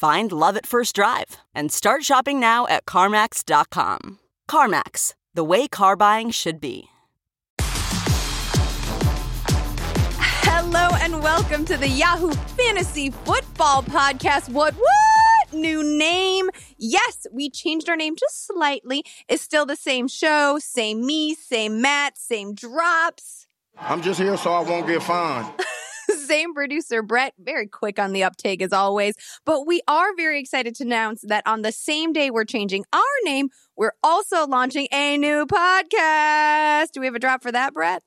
[0.00, 4.18] Find love at first drive and start shopping now at CarMax.com.
[4.48, 6.88] CarMax, the way car buying should be.
[10.48, 14.48] Hello and welcome to the Yahoo Fantasy Football Podcast.
[14.48, 15.52] What, what?
[15.52, 16.48] New name?
[16.78, 19.04] Yes, we changed our name just slightly.
[19.28, 23.46] It's still the same show, same me, same Matt, same drops.
[23.78, 25.52] I'm just here so I won't get fined.
[26.26, 29.14] same producer Brett, very quick on the uptake as always.
[29.44, 33.00] But we are very excited to announce that on the same day we're changing our
[33.24, 36.92] name, we're also launching a new podcast.
[36.92, 38.02] Do we have a drop for that, Brett?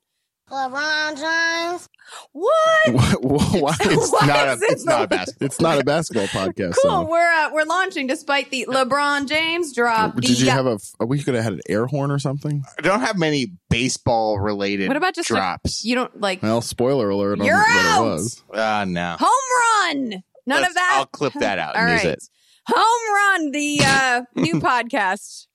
[0.50, 1.90] LeBron James.
[2.32, 2.90] What?
[3.24, 3.76] Why?
[3.82, 4.58] It's Why not a.
[4.62, 5.46] It's not a the- basketball.
[5.46, 6.76] It's not a basketball podcast.
[6.82, 6.92] Cool.
[6.92, 7.08] so.
[7.10, 10.16] We're uh, we're launching despite the LeBron James drop.
[10.20, 10.78] Did you The, have a?
[11.06, 12.64] We could have had an air horn or something.
[12.78, 15.84] I don't have many baseball related What about just a- drops.
[15.86, 18.02] You don't like Well, spoiler alert on You're what out!
[18.02, 18.44] it was.
[18.54, 19.16] uh, no.
[19.20, 19.30] home
[19.92, 20.24] run.
[20.46, 20.94] None Let's- of that.
[20.98, 22.24] I'll clip that out All and use it.
[22.68, 25.48] Home run, the uh, new podcast,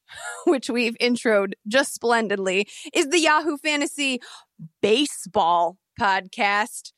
[0.47, 4.21] which we've introed just splendidly, is the Yahoo Fantasy
[4.83, 6.93] Baseball Podcast.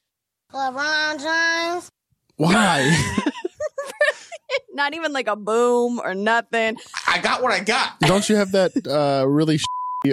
[0.53, 1.91] LeBron James.
[2.37, 2.97] Why?
[4.73, 6.77] Not even like a boom or nothing.
[7.07, 7.99] I got what I got.
[8.01, 9.59] Don't you have that uh, really?
[9.59, 9.65] sh-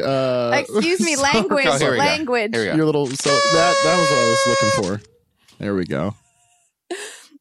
[0.04, 2.04] Uh, Excuse me, language, Oh, here we go.
[2.04, 2.52] language.
[2.54, 2.76] Here we go.
[2.76, 3.08] Your little.
[3.08, 5.10] So that that was what I was looking for.
[5.60, 6.14] There we go.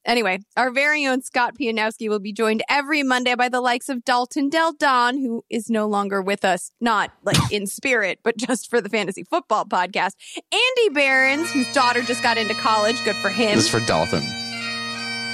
[0.07, 4.05] Anyway, our very own Scott Pianowski will be joined every Monday by the likes of
[4.05, 8.71] Dalton Del Don, who is no longer with us, not like in spirit, but just
[8.71, 10.13] for the fantasy football podcast.
[10.37, 13.57] Andy Behrens, whose daughter just got into college, good for him.
[13.57, 14.23] This is for Dalton.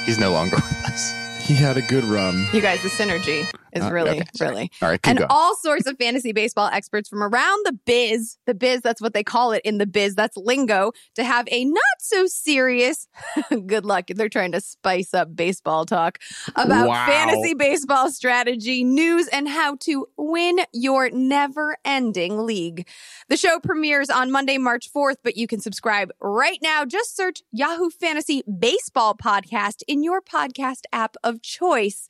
[0.07, 1.13] He's no longer with us.
[1.47, 2.47] He had a good run.
[2.55, 4.71] you guys, the synergy is Uh, really, okay, really.
[4.83, 5.27] All right, And going.
[5.31, 9.23] all sorts of fantasy baseball experts from around the biz, the biz, that's what they
[9.25, 13.09] call it in the biz, that's lingo, to have a not so serious,
[13.67, 16.19] good luck, they're trying to spice up baseball talk
[16.57, 17.07] about Wow.
[17.07, 22.87] fantasy baseball strategy, news, and how to win your never ending league.
[23.29, 26.85] The show premieres on Monday, March 4th, but you can subscribe right now.
[26.85, 32.09] Just search Yahoo Fantasy Baseball Podcast in your podcast app of choice.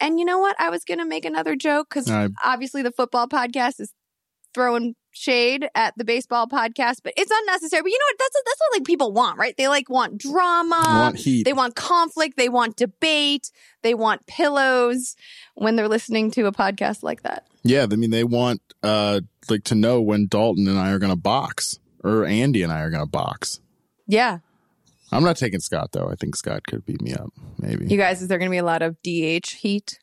[0.00, 0.56] And you know what?
[0.58, 3.92] I was going to make another joke because I- obviously the football podcast is
[4.54, 7.82] throwing shade at the baseball podcast, but it's unnecessary.
[7.82, 8.18] But you know what?
[8.18, 9.54] That's that's what like people want, right?
[9.56, 10.82] They like want drama,
[11.14, 13.50] Want they want conflict, they want debate,
[13.82, 15.16] they want pillows
[15.54, 17.46] when they're listening to a podcast like that.
[17.62, 21.10] Yeah, I mean they want uh like to know when Dalton and I are going
[21.12, 23.60] to box or Andy and I are going to box.
[24.06, 24.38] Yeah,
[25.12, 26.08] I'm not taking Scott though.
[26.08, 27.30] I think Scott could beat me up.
[27.58, 27.86] Maybe.
[27.88, 29.98] you guys, is there going to be a lot of DH heat?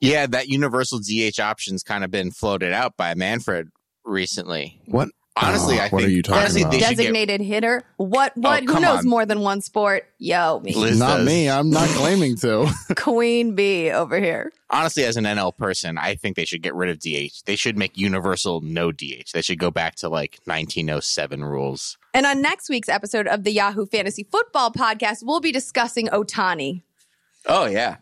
[0.00, 3.68] yeah, that universal DH option's kind of been floated out by Manfred
[4.04, 4.80] recently.
[4.86, 5.08] what?
[5.38, 6.70] Honestly, Oh, I what think are you talking honestly, about?
[6.72, 7.82] they should get Designated hitter?
[7.98, 8.32] What?
[8.38, 8.62] What?
[8.66, 9.08] Oh, Who knows on.
[9.08, 10.04] more than one sport?
[10.18, 11.26] Yo, me, Liz Not does.
[11.26, 11.50] me.
[11.50, 12.70] I'm not claiming to.
[12.96, 14.50] Queen Bee over here.
[14.70, 17.42] honestly, as an NL person, I think they should get rid of DH.
[17.44, 19.32] They should make universal no DH.
[19.34, 21.98] They should go back to like 1907 rules.
[22.16, 26.80] And on next week's episode of the Yahoo Fantasy Football Podcast, we'll be discussing Ohtani.
[27.44, 27.96] Oh yeah,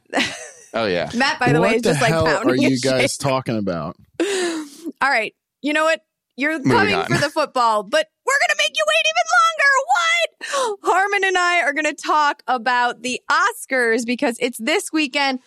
[0.73, 1.11] oh yeah.
[1.17, 3.19] Matt, by the what way, is the just like hell pounding are you guys shit.
[3.19, 3.97] talking about?
[4.23, 6.01] All right, you know what?
[6.37, 7.07] You're coming on.
[7.07, 10.79] for the football, but we're gonna make you wait even longer.
[10.79, 10.95] What?
[10.95, 15.41] Harmon and I are gonna talk about the Oscars because it's this weekend.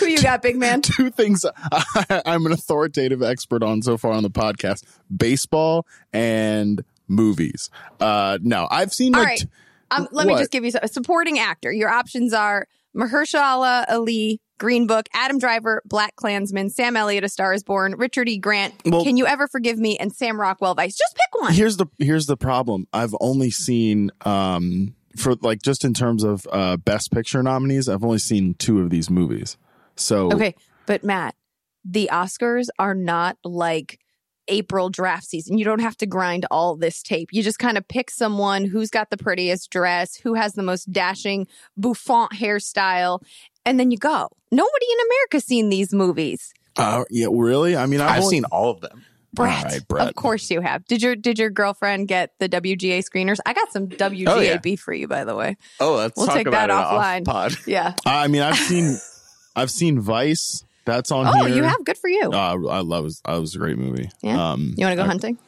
[0.00, 0.82] Who you got, big man?
[0.82, 4.82] Two things I, I'm an authoritative expert on so far on the podcast:
[5.16, 7.70] baseball and movies.
[8.00, 9.44] Uh, no, I've seen All like right.
[9.90, 11.72] Um, let me just give you some, a supporting actor.
[11.72, 17.62] Your options are Mahershala Ali, Green Book, Adam Driver, BlacKkKlansman, Sam Elliott, A Star Is
[17.62, 18.38] Born, Richard E.
[18.38, 20.96] Grant, Well- Can You Ever Forgive Me, and Sam Rockwell Vice.
[20.96, 21.54] Just pick one.
[21.54, 22.86] here's the here's the problem.
[22.92, 28.04] I've only seen um for like just in terms of uh best picture nominees, I've
[28.04, 29.56] only seen two of these movies.
[29.96, 30.54] So Okay.
[30.86, 31.34] But Matt,
[31.84, 34.00] the Oscars are not like
[34.48, 35.58] April draft season.
[35.58, 37.28] You don't have to grind all this tape.
[37.32, 40.90] You just kind of pick someone who's got the prettiest dress, who has the most
[40.92, 41.46] dashing
[41.76, 43.20] bouffant hairstyle,
[43.64, 44.28] and then you go.
[44.50, 46.52] Nobody in America's seen these movies.
[46.76, 47.76] Uh, yeah, really?
[47.76, 49.04] I mean, I've, I've only- seen all of them.
[49.34, 50.08] Brett, All right, Brett.
[50.08, 50.86] of course you have.
[50.86, 53.36] Did your did your girlfriend get the WGA screeners?
[53.44, 54.56] I got some WGA Oh, yeah.
[54.56, 55.58] beef for you, by the way.
[55.80, 57.24] Oh, let's We'll talk take about that it off offline.
[57.26, 57.56] pod.
[57.66, 57.94] Yeah.
[58.06, 58.98] I mean, I've seen,
[59.54, 60.64] I've seen Vice.
[60.88, 61.56] That's on Oh, here.
[61.56, 61.84] you have.
[61.84, 62.30] Good for you.
[62.32, 63.12] Uh, I love it.
[63.28, 64.10] It was a great movie.
[64.22, 64.52] Yeah?
[64.52, 65.38] Um, you want to go I- hunting?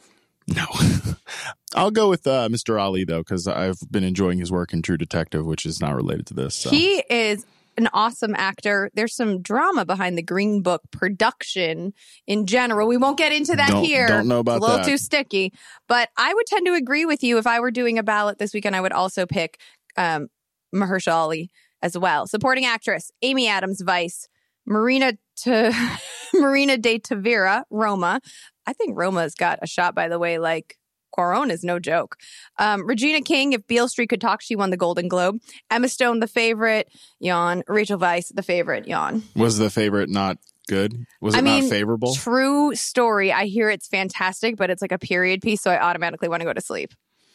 [0.47, 0.65] No.
[1.75, 2.79] I'll go with uh, Mr.
[2.81, 6.25] Ali though, because I've been enjoying his work in True Detective, which is not related
[6.27, 6.55] to this.
[6.55, 6.69] So.
[6.69, 7.45] He is
[7.77, 8.89] an awesome actor.
[8.93, 11.93] There's some drama behind the Green Book production
[12.27, 12.87] in general.
[12.87, 14.07] We won't get into that Don't- here.
[14.07, 14.89] don't know about it's a little that.
[14.89, 15.53] too sticky.
[15.87, 17.37] But I would tend to agree with you.
[17.37, 19.59] If I were doing a ballot this weekend, I would also pick
[19.95, 20.27] um,
[20.75, 21.51] Mahershala Ali
[21.81, 22.27] as well.
[22.27, 24.27] Supporting actress Amy Adams, Vice.
[24.65, 25.13] Marina
[25.43, 25.73] to
[26.33, 28.21] Marina de Tavira, Roma.
[28.65, 29.95] I think Roma's got a shot.
[29.95, 30.77] By the way, like
[31.15, 32.17] Cuarón is no joke.
[32.57, 35.39] Um, Regina King, if Beale Street could talk, she won the Golden Globe.
[35.69, 36.87] Emma Stone, the favorite,
[37.19, 37.63] yawn.
[37.67, 39.23] Rachel Weisz, the favorite, yawn.
[39.35, 40.37] was the favorite not
[40.67, 41.05] good?
[41.19, 42.15] Was it I mean, not favorable?
[42.15, 43.31] True story.
[43.33, 46.45] I hear it's fantastic, but it's like a period piece, so I automatically want to
[46.45, 46.93] go to sleep.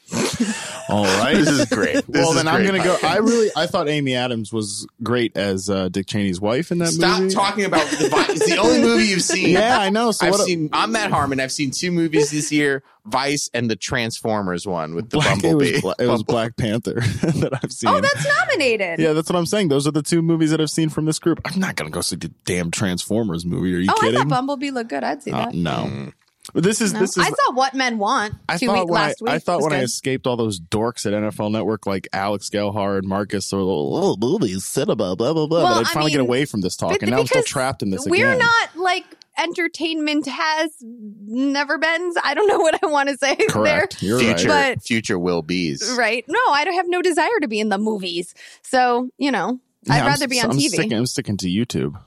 [0.89, 1.95] All right, This is great.
[2.07, 2.83] This well, is then I'm great.
[2.83, 2.97] gonna go.
[3.03, 6.89] I really, I thought Amy Adams was great as uh, Dick Cheney's wife in that
[6.91, 7.31] Stop movie.
[7.31, 8.31] Stop talking about the Vice.
[8.31, 9.51] It's the only movie you've seen.
[9.51, 10.13] Yeah, I know.
[10.13, 10.43] So I've what?
[10.43, 10.71] seen.
[10.73, 11.41] I'm Matt Harmon.
[11.41, 15.43] I've seen two movies this year: Vice and the Transformers one with the Black, it
[15.43, 15.73] Bumblebee.
[15.73, 17.91] was, Bla- it was Black Panther that I've seen.
[17.91, 19.01] Oh, that's nominated.
[19.01, 19.69] yeah, that's what I'm saying.
[19.69, 21.41] Those are the two movies that I've seen from this group.
[21.45, 23.75] I'm not gonna go see the damn Transformers movie.
[23.75, 24.21] Are you oh, I kidding?
[24.21, 25.03] thought Bumblebee looked good.
[25.03, 25.55] I'd see Uh, that.
[25.55, 26.13] no.
[26.55, 27.01] But this is No.
[27.01, 27.25] this is.
[27.25, 29.33] I saw What Men Want I two thought week when last I, week.
[29.35, 32.49] I thought It was when I escaped all those dorks at NFL Network like Alex
[32.51, 35.47] Gelhard, and Marcus, or oh, oh movies, cinema, blah blah blah.
[35.47, 37.43] Well, but I'd I finally get away from this talk, But and now I'm still
[37.43, 38.39] trapped in this We're again.
[38.39, 39.05] not like
[39.39, 42.13] entertainment has never been.
[42.25, 44.03] I don't know what I want to say correct.
[44.03, 44.77] You're future, right.
[44.77, 45.95] But- future will be's.
[45.99, 46.25] Right?
[46.29, 48.35] No, I don't have no desire to be in the movies.
[48.63, 50.69] So you know, Yeah, I'd I'm rather be on I'm TV.
[50.69, 51.99] Sticking, I'm sticking to YouTube.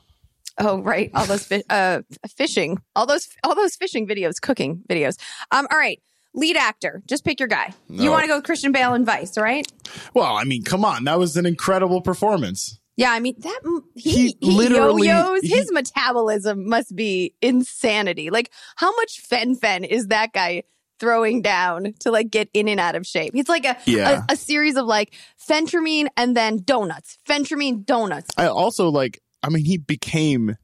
[0.59, 1.09] Oh, right.
[1.15, 2.01] All those fi- uh,
[2.35, 5.17] fishing, all those, all those fishing videos, cooking videos.
[5.51, 6.01] Um, all right.
[6.35, 7.01] Lead actor.
[7.07, 7.73] Just pick your guy.
[7.89, 9.65] You want to go with Christian Bale and Vice, right?
[10.13, 12.79] Well, I mean, come on, that was an incredible performance.
[12.97, 13.61] Yeah, I mean that
[13.95, 15.41] he, He he, literally- yo-yos.
[15.41, 18.29] he- His metabolism must be insanity.
[18.29, 20.63] Like, how much fen fen is that guy
[20.99, 23.31] throwing down to like get in and out of shape?
[23.33, 24.25] It's like a Yeah.
[24.29, 25.13] a, a series of like
[25.49, 28.29] phentermine and then donuts, phentermine donuts.
[28.37, 29.21] I also like.
[29.43, 30.57] I mean, he became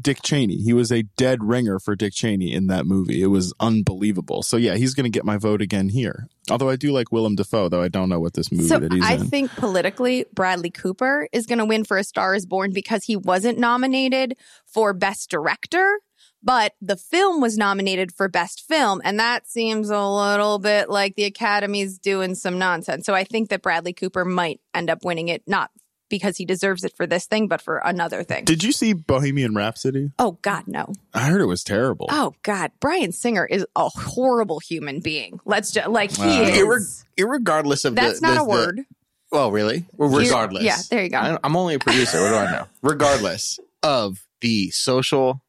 [0.00, 0.56] Dick Cheney.
[0.56, 3.22] He was a dead ringer for Dick Cheney in that movie.
[3.22, 4.42] It was unbelievable.
[4.42, 6.26] So yeah, he's going to get my vote again here.
[6.50, 8.92] Although I do like Willem Dafoe, though I don't know what this movie So that
[8.92, 9.26] he's I in.
[9.26, 13.16] think politically, Bradley Cooper is going to win for A Star Is Born because he
[13.16, 16.00] wasn't nominated for Best Director,
[16.42, 21.14] but the film was nominated for Best Film, and that seems a little bit like
[21.14, 23.04] the Academy's doing some nonsense.
[23.04, 25.70] So I think that Bradley Cooper might end up winning it, not
[26.10, 28.44] because he deserves it for this thing, but for another thing.
[28.44, 30.10] Did you see Bohemian Rhapsody?
[30.18, 30.92] oh God, no!
[31.14, 32.06] I heard it was terrible.
[32.10, 35.40] Oh God, Bryan Singer is a horrible human being.
[35.46, 36.58] Let's just like he Uh, is.
[36.58, 37.04] Irre-
[37.42, 38.76] irregardless of That's the, not the- a word.
[38.78, 38.84] The,
[39.32, 39.86] well, really?
[39.96, 40.64] Well, Here- regardless.
[40.64, 41.18] yeah, there you go.
[41.18, 42.20] I, I'm only a producer.
[42.20, 42.66] What do I know?
[42.82, 45.40] Regardless of the social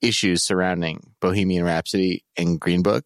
[0.00, 3.04] issues surrounding Bohemian Rhapsody and Green Book,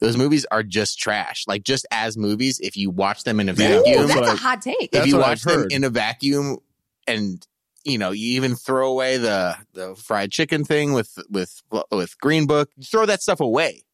[0.00, 1.44] those movies are just trash.
[1.46, 4.28] Like just as movies, if you watch them in a Yeah, Ooh, vacuum, that's that's
[4.30, 4.88] what hot take.
[4.92, 6.58] if you watch them in a vacuum
[7.06, 7.46] and
[7.84, 11.62] you know you even throw away the the fried chicken thing with with
[11.92, 13.84] with green book throw that stuff away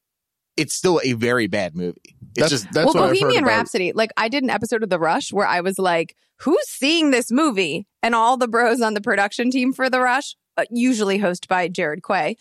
[0.57, 2.01] it's still a very bad movie
[2.35, 4.49] it's That's just that's well, what I've heard Bohemian about- Rhapsody, like I did an
[4.51, 8.49] episode of The Rush where I was like, "Who's seeing this movie?" And all the
[8.49, 10.35] bros on the production team for The Rush,
[10.71, 12.37] usually hosted by Jared Quay,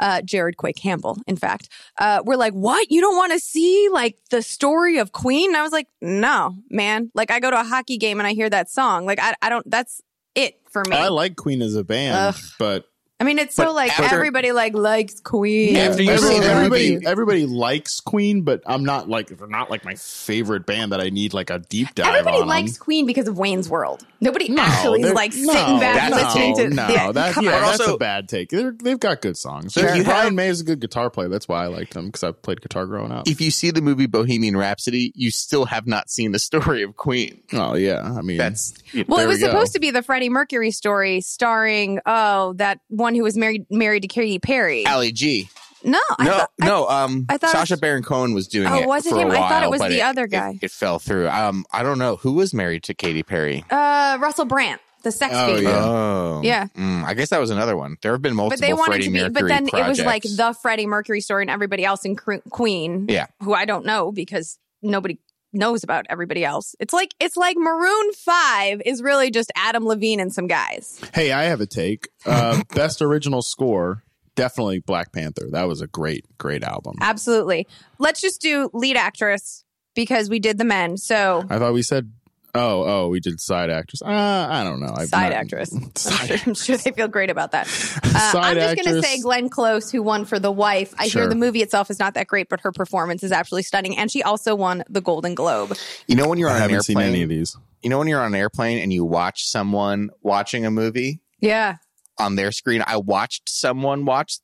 [0.00, 1.68] uh, Jared Quay Campbell, in fact,
[1.98, 2.90] uh, we're like, "What?
[2.90, 6.56] You don't want to see like the story of Queen?" And I was like, "No,
[6.70, 7.10] man.
[7.14, 9.06] Like I go to a hockey game and I hear that song.
[9.06, 9.68] Like I, I don't.
[9.70, 10.00] That's
[10.34, 10.96] it for me.
[10.96, 12.42] I like Queen as a band, Ugh.
[12.58, 12.84] but
[13.18, 15.74] I mean, it's so But like after- everybody like likes Queen.
[15.76, 19.94] After you everybody, everybody, everybody likes Queen, but I'm not like they're not like my
[19.94, 22.06] favorite band that I need like a deep dive.
[22.14, 22.84] Everybody on likes them.
[22.84, 24.04] Queen because of Wayne's World.
[24.20, 26.68] Nobody No, actually they're- like no, sitting back that's listening to.
[26.74, 28.50] no, yeah, that, yeah, that's Also- a bad take.
[28.50, 29.74] They're, they've got good songs.
[29.78, 31.28] If you Brian have- May is a good guitar player.
[31.28, 33.26] That's why I liked him because I played guitar growing up.
[33.28, 36.96] if you see the movie bohemian rhapsody you still have not seen the story of
[36.96, 38.74] queen Oh yeah, I mean that's
[39.08, 43.05] Well, it was we supposed to be the Freddie Mercury story starring oh that one
[43.14, 44.86] who was married married to Katy Perry.
[44.86, 45.48] ali g
[45.84, 48.66] no, no thought, I- no um I thought it sacha was- baron cohen was doing
[48.66, 48.70] it.
[48.70, 49.30] Oh, it was it for a him?
[49.30, 50.50] I thought it was but the other guy.
[50.60, 54.18] it, it fell through um i don't know who was married to katy perry uh,
[54.20, 55.62] Russell Brand, the sex Oh, fiend.
[55.62, 55.84] yeah.
[55.84, 56.66] Oh, Yeah.
[56.76, 57.96] Mm, I guess that was another one.
[58.02, 58.60] There have been multiple.
[58.60, 61.20] But they wanted Freddie to be, Mercury but then it was like the Freddie Mercury
[61.20, 63.06] story and everybody else in Queen.
[63.08, 63.26] Yeah.
[63.42, 65.18] Who I don't know because nobody
[65.56, 66.74] knows about everybody else.
[66.78, 71.00] It's like, it's like Maroon 5 is really just Adam Levine and some guys.
[71.14, 72.08] Hey, I have a take.
[72.24, 74.02] Uh, best original score,
[74.34, 75.48] definitely Black Panther.
[75.50, 76.94] That was a great, great album.
[77.00, 77.66] Absolutely.
[77.98, 80.96] Let's just do lead actress because we did the men.
[80.96, 82.12] So I thought we said,
[82.56, 84.02] oh, oh, we did side actress.
[84.02, 84.92] Uh, I don't know.
[84.96, 85.72] I've side not- actress.
[85.74, 87.66] I'm Side, sure, I'm sure they feel great about that.
[88.16, 90.94] Uh, Side I'm just going to say Glenn Close, who won for The Wife.
[90.98, 91.22] I Sure.
[91.22, 93.96] hear the movie itself is not that great, but her performance is absolutely stunning.
[93.98, 95.76] And she also won the Golden Globe.
[96.06, 96.96] You know when you're I on an haven't airplane.
[96.96, 97.56] seen any of these.
[97.82, 101.76] You know when you're on an airplane and you watch someone watching a movie Yeah.
[102.18, 102.82] on their screen.
[102.86, 104.38] I watched someone watch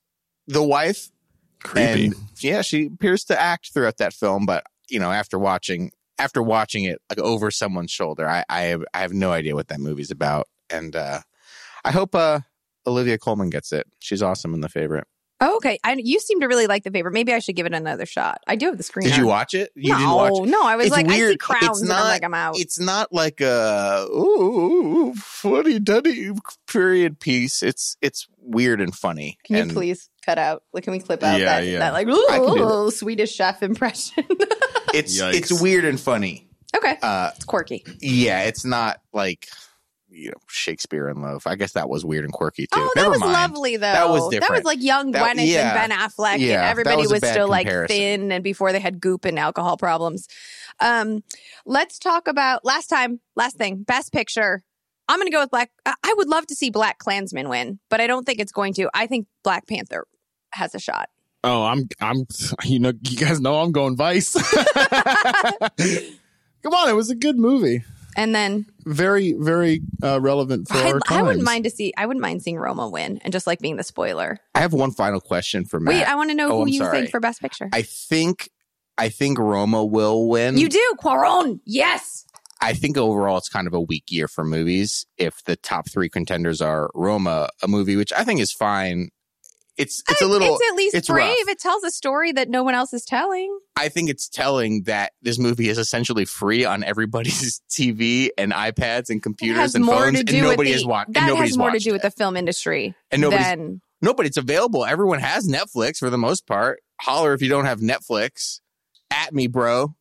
[0.46, 1.08] The Wife.
[1.62, 2.06] Creepy.
[2.06, 5.92] And yeah, she appears to act throughout that film, but you know, after watching
[6.22, 9.68] after watching it like over someone's shoulder, I I have, I have no idea what
[9.68, 11.20] that movie's about, and uh,
[11.84, 12.40] I hope uh,
[12.86, 13.86] Olivia Colman gets it.
[13.98, 15.06] She's awesome in the favorite.
[15.44, 15.76] Oh, okay.
[15.82, 17.14] I, you seem to really like the favorite.
[17.14, 18.38] Maybe I should give it another shot.
[18.46, 19.08] I do have the screen.
[19.08, 19.72] Did you watch it?
[19.74, 20.48] You no, didn't watch.
[20.48, 20.62] no.
[20.64, 21.40] I was It's like, I see weird.
[21.40, 22.58] crowns, It's and I'm not- like, I'm out.
[22.60, 26.30] It's not like a ooh funny duddy
[26.68, 27.60] period piece.
[27.64, 29.38] It's it's weird and funny.
[29.44, 30.62] Can you and please cut out?
[30.72, 31.78] Like, can we clip out Yeah, that, yeah.
[31.80, 34.24] that like I can ooh, Swedish chef impression?
[34.94, 35.34] It's Yikes.
[35.34, 36.50] it's weird and funny.
[36.76, 37.82] okay, Uh, it's quirky.
[38.00, 39.48] yeah, it's not like
[40.10, 41.46] you know Shakespeare in Love.
[41.46, 42.68] I guess that was weird and quirky too.
[42.74, 43.32] Oh, that Never was mind.
[43.32, 43.90] lovely though.
[43.92, 44.50] That was different.
[44.52, 45.82] That was like young That- Gwyneth yeah.
[45.82, 48.80] and Ben Affleck, Yeah, and everybody was was, bad still like thin, and before they
[48.80, 50.28] had goop and alcohol problems.
[50.78, 51.22] Um,
[51.64, 53.20] let's talk about last time.
[53.34, 54.62] Last thing, best picture.
[55.08, 55.70] I'm going to go with Black.
[55.86, 58.90] I I would love to see BlacKkKlansman win, but I don't think it's going to.
[58.92, 60.04] I think Black Panther
[60.52, 61.08] has a shot.
[61.44, 62.26] Oh, I'm, I'm,
[62.64, 64.32] you know, you guys know I'm going Vice.
[66.62, 67.82] Come on, it was a good movie.
[68.14, 71.94] And then Very, very uh, relevant for I, our I wouldn't mind to see.
[71.96, 74.38] I wouldn't mind seeing Roma win and just like being the spoiler.
[74.54, 75.94] I have one final question for Matt.
[75.94, 76.98] Wait, I want to know Oh, who I'm you sorry.
[76.98, 77.68] think for best picture.
[77.72, 78.50] I think
[78.98, 80.58] I think Roma will win.
[80.58, 81.60] you do Cuarón.
[81.64, 82.26] Yes.
[82.60, 85.06] I think overall it's kind of a weak year for movies.
[85.16, 89.08] If the top three contenders are Roma, a movie which I think is fine.
[89.78, 90.54] It's it's a little.
[90.54, 91.28] It's at least it's brave.
[91.30, 91.48] rough.
[91.48, 93.58] It tells a story that no one else is telling.
[93.74, 99.08] I think it's telling that this movie is essentially free on everybody's TV and iPads
[99.08, 101.14] and computers and more pons, to do and nobody the, has watched.
[101.14, 102.08] That and nobody's has more to do with it.
[102.08, 104.84] the film industry And nobody's- than No, but it's available.
[104.84, 106.80] Everyone has Netflix for the most part.
[107.00, 108.60] Holler if you don't have Netflix.
[109.10, 109.94] At me, bro.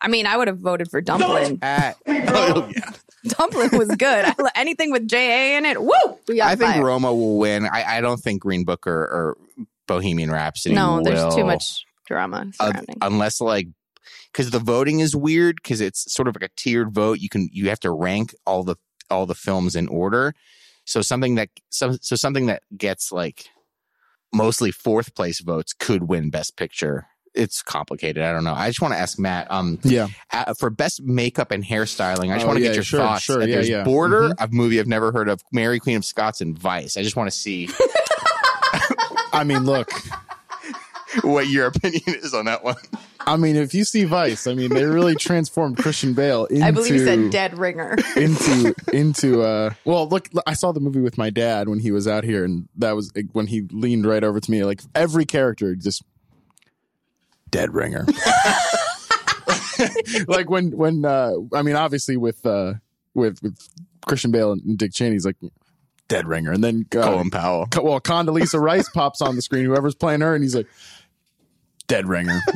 [0.00, 1.58] I mean, I would have voted for Dumplin'.
[1.62, 2.90] At oh, yeah.
[3.24, 4.24] Dumplin' was good.
[4.24, 5.90] I, anything with J A in it, woo!
[6.42, 6.84] I think fire.
[6.84, 7.66] Roma will win.
[7.66, 9.38] I, I don't think Green Book or, or
[9.86, 10.74] Bohemian Rhapsody.
[10.74, 12.96] No, will, there's too much drama uh, surrounding.
[13.00, 13.68] unless like
[14.32, 17.20] because the voting is weird because it's sort of like a tiered vote.
[17.20, 18.76] You can you have to rank all the
[19.10, 20.34] all the films in order.
[20.84, 23.50] So something that so, so something that gets like
[24.34, 27.06] mostly fourth place votes could win Best Picture.
[27.34, 28.22] It's complicated.
[28.22, 28.52] I don't know.
[28.54, 29.50] I just want to ask Matt.
[29.50, 30.08] Um, Yeah.
[30.32, 33.00] uh, for best makeup and hairstyling, I just Oh, want to yeah, get your sure,
[33.00, 33.22] thoughts.
[33.22, 33.84] sure, yeah, There's yeah.
[33.84, 34.34] Border, Mhm.
[34.38, 36.96] a movie I've never heard of, Mary Queen of Scots, and Vice.
[36.96, 37.68] I just want to see
[39.32, 39.90] I mean, look,
[41.22, 42.76] what your opinion is on that one.
[43.24, 46.70] I mean, if you see Vice, I mean, they really transformed Christian Bale into I
[46.72, 47.96] believe you said dead ringer.
[48.16, 52.08] into into uh well look i saw the movie with my dad when he was
[52.08, 55.74] out here and that was when he leaned right over to me like every character
[55.76, 56.02] just
[57.52, 58.04] dead ringer
[60.26, 62.74] like when when uh i mean obviously with uh
[63.14, 63.56] with with
[64.06, 65.36] christian bale and dick cheney's like
[66.08, 67.66] dead ringer and then uh, Colin Powell.
[67.66, 70.66] Co- well condoleezza rice pops on the screen whoever's playing her and he's like
[71.86, 72.40] dead ringer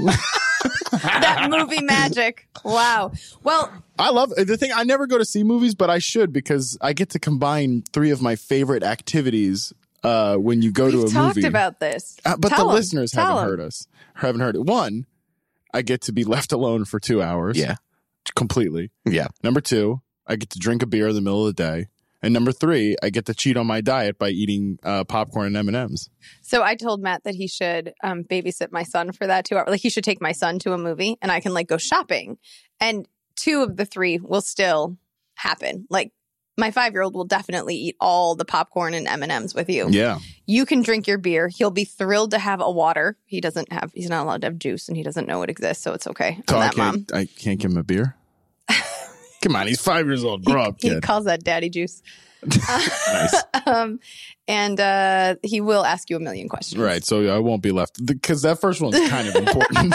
[1.03, 2.49] that movie magic.
[2.65, 3.13] Wow.
[3.43, 4.73] Well, I love the thing.
[4.75, 8.11] I never go to see movies, but I should because I get to combine three
[8.11, 9.73] of my favorite activities
[10.07, 11.07] uh, when you go to a movie.
[11.07, 11.49] we've a talked movie.
[11.49, 12.17] about this.
[12.25, 12.77] Uh, but Tell the 'em.
[12.77, 13.49] listeners Tell haven't 'em.
[13.51, 13.87] heard us.
[14.15, 14.63] Haven't heard it.
[14.65, 15.07] One,
[15.75, 17.59] I get to be left alone for two hours.
[17.59, 17.77] Yeah.
[18.35, 18.91] completely.
[19.05, 19.29] Yeah.
[19.45, 21.87] Number two, I get to drink a beer in the middle of the day.
[22.23, 25.57] And number three, I get to cheat on my diet by eating uh, popcorn and
[25.57, 26.11] M and M's.
[26.43, 29.69] So I told Matt that he should um, babysit my son for that two hours.
[29.69, 32.39] Like he should take my son to a movie, and I can like go shopping.
[32.81, 34.97] And two of the three will still
[35.35, 35.87] happen.
[35.89, 36.11] Like
[36.57, 39.69] my five year old will definitely eat all the popcorn and M and M's with
[39.69, 39.89] you.
[39.91, 41.49] Yeah, You can drink your beer.
[41.49, 43.17] He'll be thrilled to have a water.
[43.27, 43.93] He doesn't have.
[43.95, 45.83] He's not allowed to have juice, and he doesn't know it exists.
[45.85, 46.41] So it's okay.
[46.49, 46.95] so I that mom.
[47.05, 47.15] can't.
[47.15, 48.17] I can't give him a beer.
[49.43, 50.45] Come on, he's five years old.
[50.45, 52.03] Grow up, He calls that daddy juice.
[52.47, 53.43] Nice.
[53.67, 53.99] um,
[54.47, 56.81] and uh, he will ask you a million questions.
[56.81, 59.95] Right, so I won't be left because that first one's kind of important.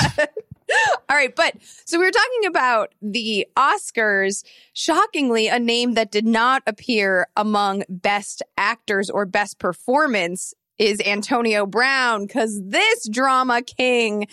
[1.12, 4.46] All right, but so we were talking about the Oscars.
[4.72, 11.66] Shockingly, a name that did not appear among best actors or best performance is Antonio
[11.66, 14.28] Brown because this drama king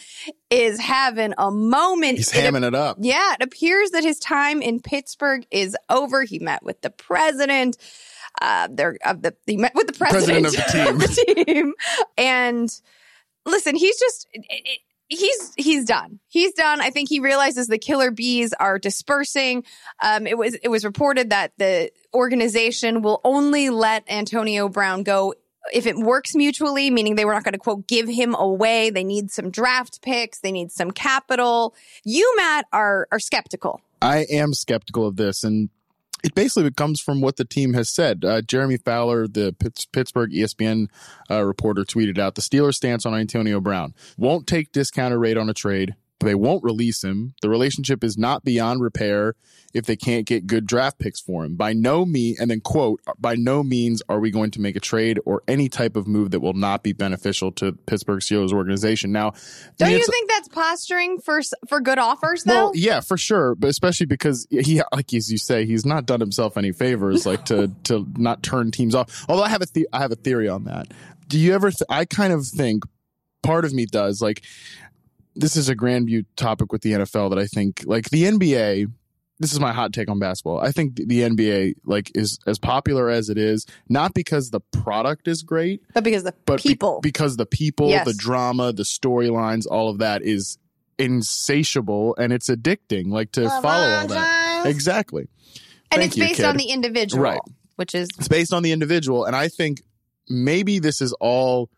[0.51, 2.19] is having a moment.
[2.19, 2.99] He's It hamming it up.
[3.01, 6.23] yeah, it appears that his time in Pittsburgh is over.
[6.23, 7.77] He met with the president.
[8.41, 11.75] Uh, they're of the he met with the president, President of the the team.
[12.17, 12.71] And
[13.45, 14.29] listen, he's just
[15.09, 16.21] he's he's done.
[16.29, 16.81] He's done.
[16.81, 19.65] I think he realizes the killer bees are dispersing.
[20.03, 25.35] Um, it was it was reported that the organization will only let Antonio Brown go
[25.73, 28.91] if it works mutually, meaning they were not going to quote give him away.
[28.91, 30.41] They need some draft picks.
[30.41, 31.75] They need some capital.
[32.05, 33.81] You, Matt, are are skeptical.
[34.01, 35.71] I am skeptical of this, and
[36.25, 38.25] it basically comes from what the team has said.
[38.25, 40.89] Uh, Jeremy Fowler, the Pitts- Pittsburgh ESPN
[41.31, 45.49] uh, reporter, tweeted out the Steelers' stance on Antonio Brown won't take discounted rate on
[45.49, 45.95] a trade.
[46.21, 47.35] They won't release him.
[47.43, 49.35] The relationship is not beyond repair
[49.73, 51.55] if they can't get good draft picks for him.
[51.55, 54.81] By no means, and then quote, by no means are we going to make a
[54.81, 59.13] trade or any type of move that will not be beneficial to Pittsburgh Steelers organization.
[59.13, 59.33] Now,
[59.79, 62.53] Don't mean, you think that's posturing for for good offers though?
[62.55, 66.19] well, yeah, for sure, but especially because he, like as you say, he's not done
[66.19, 69.25] himself any favors, like to to not turn teams off.
[69.29, 70.89] Although I have a the- I have a theory on that.
[71.29, 71.71] Do you ever?
[71.71, 72.83] Th- I kind of think
[73.45, 74.21] part of me does.
[74.21, 74.43] Like
[75.39, 78.93] this is a Grandview topic with the NFL that I think, like the NBA.
[79.41, 80.59] This is my hot take on basketball.
[80.59, 85.29] I think the NBA like is as popular as it is, not because the product
[85.29, 86.99] is great, but because the but be- people.
[87.03, 88.05] because the people, Yes.
[88.05, 90.59] the drama, the storylines, all of that is
[90.99, 93.11] insatiable and it's addicting.
[93.13, 94.67] Like to follow all that.
[94.67, 95.29] Exactly.
[95.91, 96.45] and Thank it's you, based kid.
[96.45, 97.41] on the individual, Right.
[97.77, 99.83] which is It's based on the individual, and I think
[100.29, 101.71] maybe this is all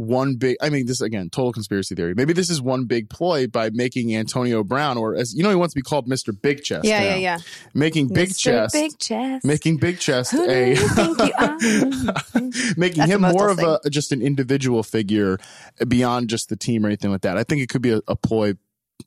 [0.00, 0.56] one big.
[0.60, 2.14] I mean, this again, total conspiracy theory.
[2.14, 5.56] Maybe this is one big ploy by making Antonio Brown, or as you know, he
[5.56, 6.84] wants to be called Mister Big Chest.
[6.84, 7.06] yeah, now.
[7.06, 7.38] yeah, yeah.
[7.74, 8.72] Making Big Chest.
[8.72, 9.44] Big chest.
[9.44, 10.74] Making Big Chest Who a
[12.76, 15.38] making That's him more of a just an individual figure
[15.86, 17.36] beyond just the team or anything like that.
[17.36, 18.54] I think it could be a, a ploy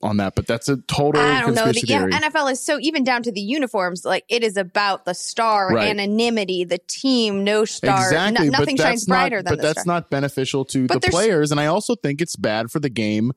[0.02, 1.66] on that, but that's a total I don't know.
[1.66, 2.12] The theory.
[2.12, 4.04] NFL is so even down to the uniforms.
[4.04, 5.88] Like it is about the star Right.
[5.88, 8.04] anonymity, the team, no star.
[8.04, 9.94] Exactly, no- nothing shines brighter not, than But that's star.
[9.94, 13.32] not beneficial to But the players, and I also think it's bad for the game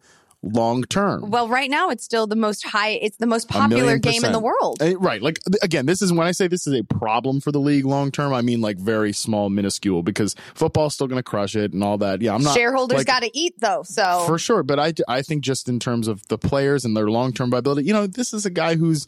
[0.53, 1.29] long term.
[1.29, 2.89] well, right now it's still the most high.
[2.89, 4.81] It's the most popular game in the world.
[4.81, 5.21] Uh, right.
[5.21, 8.11] Like again, this is when I say this is a problem for the league long
[8.11, 8.33] term.
[8.33, 11.97] I mean like very small, minuscule, because football's still going to crush it and all
[11.99, 12.21] that.
[12.21, 13.83] Yeah, I'm not Shareholders like, got to eat though.
[13.83, 14.63] So for sure.
[14.63, 17.87] But I, I think just in terms of the players and their long term viability,
[17.87, 19.07] you know, this is a guy who's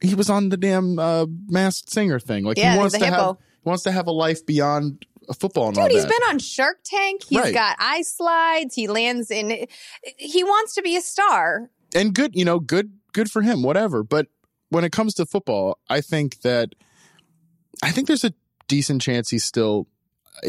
[0.00, 2.44] he was on the damn uh, Masked Singer thing.
[2.44, 3.16] Like Yeah, he wants to hippo.
[3.16, 6.38] have he wants to have a life beyond football and all Dude, He's been on
[6.38, 7.22] Shark Tank.
[7.28, 7.54] He's Right.
[7.54, 8.74] got ice slides.
[8.74, 9.66] He lands in.
[10.16, 11.70] He wants to be a star.
[11.94, 14.02] and good, you know, good, good for him, whatever.
[14.04, 14.28] But
[14.68, 16.74] when it comes to football, I think that
[17.82, 18.32] I think there's a
[18.68, 19.88] decent chance he's still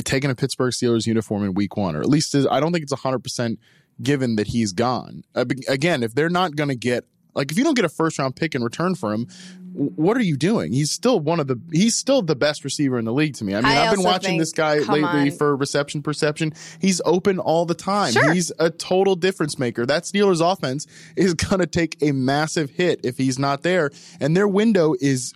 [0.03, 2.83] taking a Pittsburgh Steelers uniform in Week One, or at least is- I don't think
[2.83, 3.59] it's hundred percent
[4.01, 5.23] given that he's gone.
[5.35, 8.19] Uh, again, if they're not going to get like if you don't get a first
[8.19, 9.27] round pick in return for him.
[9.73, 10.73] What are you doing?
[10.73, 13.53] He's still one of the he's still the best receiver in the league to me.
[13.53, 15.31] I mean, I have been watching think- this guy lately on.
[15.31, 16.53] for reception perception.
[16.79, 18.13] He's open all the time.
[18.13, 18.33] Sure.
[18.33, 19.85] He's a total difference maker.
[19.85, 24.35] That Steelers offense is going to take a massive hit if he's not there, and
[24.35, 25.33] their window is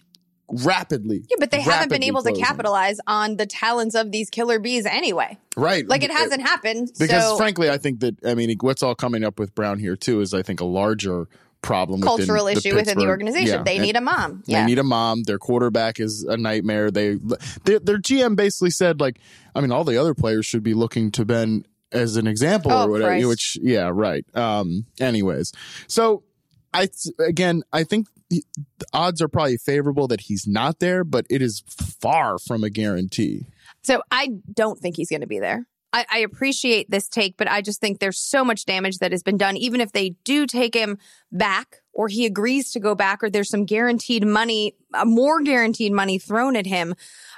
[0.47, 1.23] rapidly.
[1.29, 2.35] Yeah, but they haven't been able closing.
[2.35, 5.37] to capitalize on the talents of these killer bees anyway.
[5.57, 6.91] Right, Like it hasn't happened.
[6.99, 9.95] because so frankly, I think that I mean what's all coming up with Brown here
[9.95, 11.27] too is I think a larger
[11.65, 13.57] problem, within cultural the issue within the organization.
[13.57, 14.43] Yeah, they and- need a mom.
[14.47, 15.23] They need a mom.
[15.23, 16.91] Their quarterback is a nightmare.
[16.91, 17.15] They
[17.63, 19.19] their, their GM basically said like,
[19.53, 22.85] I mean, all the other players should be looking to Ben as an example Oh,
[22.85, 23.09] or whatever.
[23.11, 23.27] Christ.
[23.27, 24.25] Which yeah, right.
[24.35, 24.85] Um.
[24.99, 25.51] Anyways,
[25.87, 26.23] so
[26.73, 26.87] I
[27.19, 28.43] again I think the
[28.93, 31.63] odds are probably favorable that he's not there, but it is
[32.01, 33.45] far from a guarantee.
[33.83, 35.67] So I don't think he's going to be there.
[35.95, 39.23] I, I appreciate this take, but I just think there's so much damage that has
[39.23, 39.55] been done.
[39.55, 40.97] Even if they do take him
[41.31, 45.93] back, or he agrees to go back, or there's some guaranteed money, uh, more guaranteed
[45.93, 46.95] money thrown at him,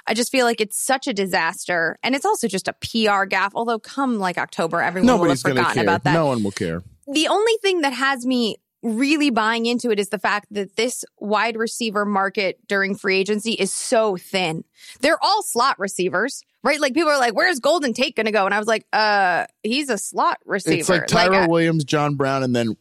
[0.08, 3.52] I just feel like it's such a disaster, and it's also just a PR gaffe.
[3.54, 5.84] Although come like October, everyone will have Nobody's going to forgotten care.
[5.84, 6.14] about that.
[6.14, 6.82] No one will care.
[7.06, 11.04] the only thing that has me really buying into it is the fact that this
[11.18, 14.64] wide receiver market during free agency is so thin.
[15.00, 16.80] They're all slot receivers, right?
[16.80, 19.46] Like people are like, "Where's Golden Tate going to go?" And I was like, "Uh,
[19.62, 22.76] he's a slot receiver." It's like Tyrell uh, Williams, John Brown, and then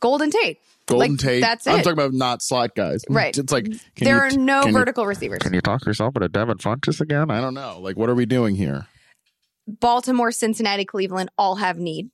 [0.00, 0.58] Golden Tate.
[0.86, 1.40] Golden Like, Tate.
[1.42, 1.70] that's it.
[1.70, 3.02] I'm talking about not slot guys.
[3.10, 3.36] Right.
[3.36, 5.40] It's like can there you are t- no can you- vertical receivers.
[5.40, 7.28] Can you talk yourself into Devin Funchess again?
[7.30, 7.80] I don't know.
[7.80, 8.86] Like, what are we doing here?
[9.66, 12.10] Baltimore, Cincinnati, Cleveland all have need.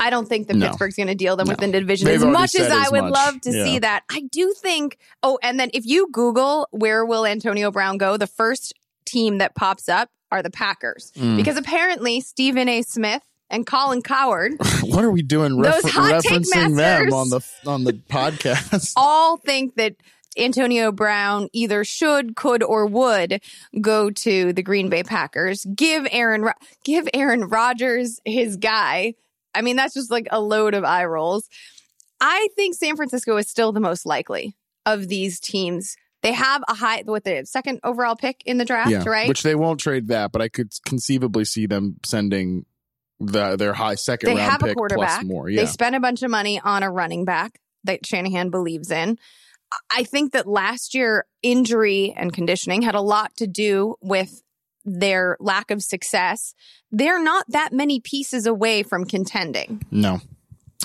[0.00, 0.66] I don't think that No.
[0.66, 1.52] Pittsburgh's going to deal them No.
[1.52, 3.12] within the division They've as much as I would much.
[3.12, 3.64] love to Yeah.
[3.64, 4.02] see that.
[4.10, 4.98] I do think.
[5.22, 8.74] Oh, and then if you Google where will Antonio Brown go, the first
[9.06, 11.36] team that pops up are the Packers Mm.
[11.36, 12.82] because apparently Stephen A.
[12.82, 17.10] Smith and Colin Cowherd what are we doing Those refer- hot take referencing masters.
[17.10, 18.92] them on the on the podcast?
[18.96, 19.94] all think that
[20.36, 23.40] Antonio Brown either should, could, or would
[23.80, 25.64] go to the Green Bay Packers.
[25.76, 26.52] Give Aaron, Ro-
[26.84, 29.14] give Aaron Rodgers his guy.
[29.54, 31.48] I mean, that's just like a load of eye rolls.
[32.20, 35.96] I think San Francisco is still the most likely of these teams.
[36.22, 39.28] They have a high, what the second overall pick in the draft, yeah, right?
[39.28, 42.64] which they won't trade that, but I could conceivably see them sending
[43.20, 45.20] the their high second they round have a pick quarterback.
[45.20, 45.50] plus more.
[45.50, 49.18] They spent a bunch of money on a running back that Shanahan believes in.
[49.94, 54.42] I think that last year injury and conditioning had a lot to do with
[54.84, 56.54] their lack of success.
[56.92, 59.82] They're not that many pieces away from contending.
[59.90, 60.20] no,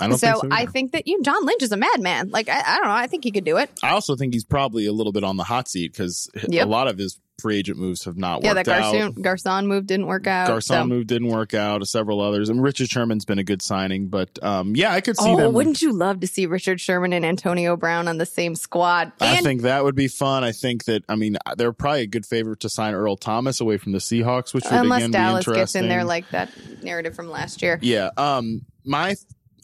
[0.01, 0.49] I don't so think so.
[0.51, 2.29] I think that you John Lynch is a madman.
[2.29, 2.91] Like I, I don't know.
[2.93, 3.69] I think he could do it.
[3.83, 6.65] I also think he's probably a little bit on the hot seat because Yep.
[6.65, 8.93] a lot of his free agent moves have not Yeah, worked that out.
[8.93, 10.47] Garson, Garcon move didn't work out.
[10.47, 10.85] Garcon so.
[10.85, 11.85] move didn't work out.
[11.87, 15.29] Several others, and Richard Sherman's been a good signing, but um, yeah, I could see
[15.29, 15.53] Oh, them.
[15.53, 19.11] wouldn't you love to see Richard Sherman and Antonio Brown on the same squad?
[19.19, 20.43] I think that would be fun.
[20.43, 23.77] I think that I mean they're probably a good favorite to sign Earl Thomas away
[23.77, 26.49] from the Seahawks, which would unless again Dallas be gets in there like that
[26.83, 27.79] narrative from last year.
[27.81, 28.09] Yeah.
[28.17, 28.61] Um.
[28.85, 29.15] My,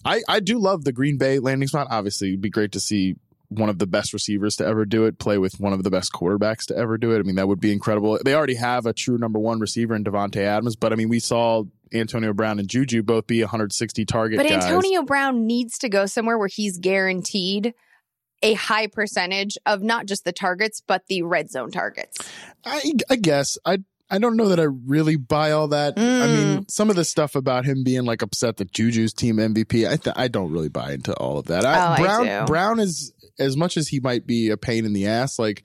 [0.04, 1.88] I I do love the Green Bay landing spot.
[1.90, 3.16] Obviously, it'd be great to see
[3.50, 6.12] one of the best receivers to ever do it play with one of the best
[6.12, 7.20] quarterbacks to ever do it.
[7.20, 8.20] I mean, that would be incredible.
[8.24, 11.20] They already have a true number one receiver in Davante Adams, but I mean, we
[11.20, 14.66] saw Antonio Brown and Juju both be 160 target But guys.
[14.66, 17.74] Antonio Brown needs to go somewhere where he's guaranteed
[18.42, 22.18] a high percentage of not just the targets, but the red zone targets.
[22.66, 23.80] I, I guess I
[24.10, 25.94] I don't know that I really buy all that.
[25.98, 26.36] I Mm.
[26.56, 29.98] mean, some of the stuff about him being like upset that Juju's team MVP, I
[29.98, 31.66] th- I don't really buy into all of that.
[31.66, 32.46] Oh, I Brown do.
[32.46, 35.64] Brown is as much as he might be a pain in the ass, like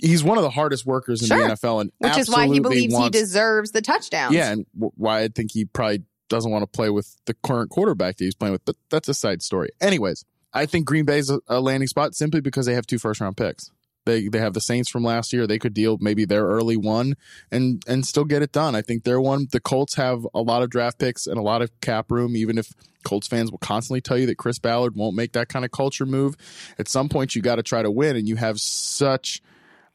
[0.00, 1.38] he's one of the hardest workers in Sure.
[1.38, 4.34] the NFL, and Which is why he believes wants, he deserves the touchdowns.
[4.34, 7.70] Yeah, and w- why I think he probably doesn't want to play with the current
[7.70, 9.68] quarterback that he's playing with, but that's a side story.
[9.80, 13.20] Anyways, I think Green Bay's a, a landing spot simply because they have two first
[13.20, 13.70] round picks.
[14.08, 15.46] They they have the Saints from last year.
[15.46, 17.14] They could deal maybe their early one
[17.52, 18.74] and and still get it done.
[18.74, 19.48] I think their one.
[19.52, 22.34] The Colts have a lot of draft picks and a lot of cap room.
[22.34, 22.72] Even if
[23.04, 26.06] Colts fans will constantly tell you that Chris Ballard won't make that kind of culture
[26.06, 26.36] move,
[26.78, 29.42] at some point you got to try to win, and you have such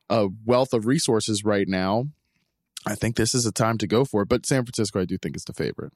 [0.10, 2.06] a wealth of resources right now.
[2.86, 4.30] I think this is a time to go for it.
[4.30, 5.94] But San Francisco, I do think is the favorite.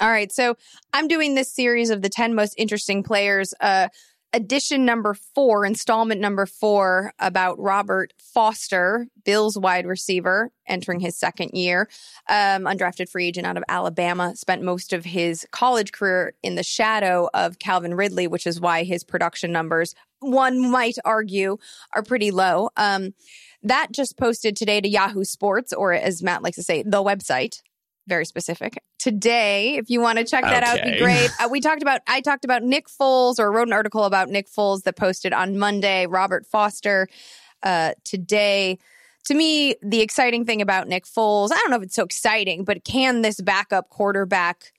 [0.00, 0.32] All right.
[0.32, 0.56] So
[0.92, 3.54] I'm doing this series of the 10 most interesting players.
[3.60, 3.88] Uh,
[4.34, 11.50] edition number four, installment number four about Robert Foster, Bills wide receiver, entering his second
[11.52, 11.88] year.
[12.28, 16.64] Um, undrafted free agent out of Alabama, spent most of his college career in the
[16.64, 21.56] shadow of Calvin Ridley, which is why his production numbers, one might argue,
[21.94, 22.70] are pretty low.
[22.76, 23.14] Um,
[23.62, 27.62] that just posted today to Yahoo Sports, or as Matt likes to say, the website
[28.06, 28.82] very specific.
[28.98, 31.30] Today, if you want to check that out, be great.
[31.40, 34.48] Uh, we talked about, I talked about Nick Foles or wrote an article about Nick
[34.48, 37.08] Foles that posted on Monday, Robert Foster
[37.62, 38.78] uh, today.
[39.26, 42.64] To me, the exciting thing about Nick Foles, I don't know if it's so exciting,
[42.64, 44.72] but can this backup quarterback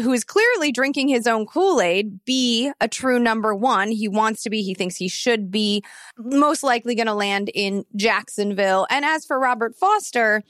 [0.00, 3.90] who is clearly drinking his own Kool Aid be a true number one?
[3.90, 5.82] He wants to be, he thinks he should be,
[6.18, 8.86] most likely going to land in Jacksonville.
[8.90, 10.42] And as for Robert Foster,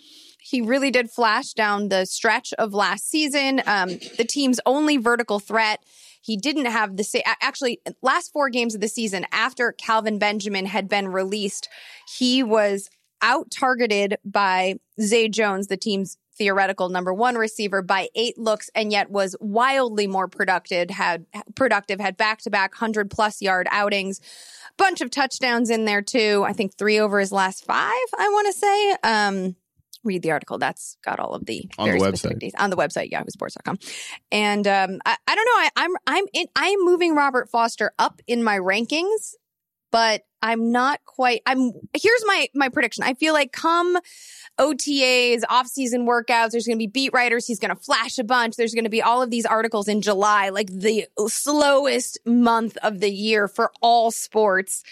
[0.49, 3.61] he really did flash down the stretch of last season.
[3.67, 5.83] Um, the team's only vertical threat.
[6.23, 7.23] He didn't have the same.
[7.41, 11.69] Actually, last four games of the season after Kelvin Benjamin had been released,
[12.17, 12.89] he was
[13.23, 18.93] out targeted by Zay Jones, the team's theoretical number one receiver, by eight looks, and
[18.93, 20.91] yet was wildly more productive.
[20.91, 24.21] Had productive, had back to back hundred plus yard outings,
[24.77, 26.45] bunch of touchdowns in there too.
[26.47, 28.09] I think three over his last five.
[28.17, 28.97] I want to say.
[29.03, 29.57] Um,
[30.07, 30.59] read the article.
[30.59, 32.53] That's got all of the On the website.
[32.59, 33.79] on the website, yahoosports.com.
[34.33, 35.53] And um, I, I don't know.
[35.53, 39.35] I, I'm I'm in, I'm moving Robert Foster up in my rankings,
[39.93, 41.43] but I'm not quite.
[41.47, 43.05] I'm here's my my prediction.
[43.05, 43.99] I feel like come
[44.61, 47.47] OTAs, off season workouts, there's going to be beat writers.
[47.47, 48.57] He's going to flash a bunch.
[48.57, 53.01] There's going to be all of these articles in July, like the slowest month of
[53.01, 54.83] the year for all sports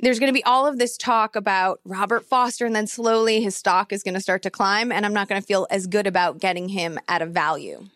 [0.00, 3.56] there's going to be all of this talk about Robert Foster, and then slowly his
[3.56, 6.06] stock is going to start to climb, and I'm not going to feel as good
[6.06, 7.86] about getting him at a value.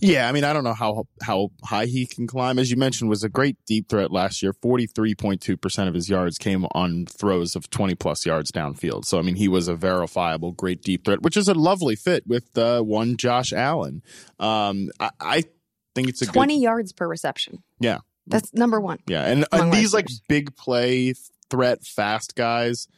[0.00, 2.58] Yeah, I mean, I don't know how how high he can climb.
[2.58, 4.52] As you mentioned, was a great deep threat last year.
[4.52, 8.50] Forty three point two percent of his yards came on throws of twenty plus yards
[8.50, 9.04] downfield.
[9.04, 12.26] So I mean, he was a verifiable great deep threat, which is a lovely fit
[12.26, 14.02] with uh, one Josh Allen.
[14.38, 15.44] Um, I, I
[15.94, 17.62] think it's a 20 good, yards per reception.
[17.78, 17.98] Yeah.
[18.26, 18.98] That's number one.
[19.06, 21.12] yeah, and, and these like big play
[21.50, 22.88] threat fast guys,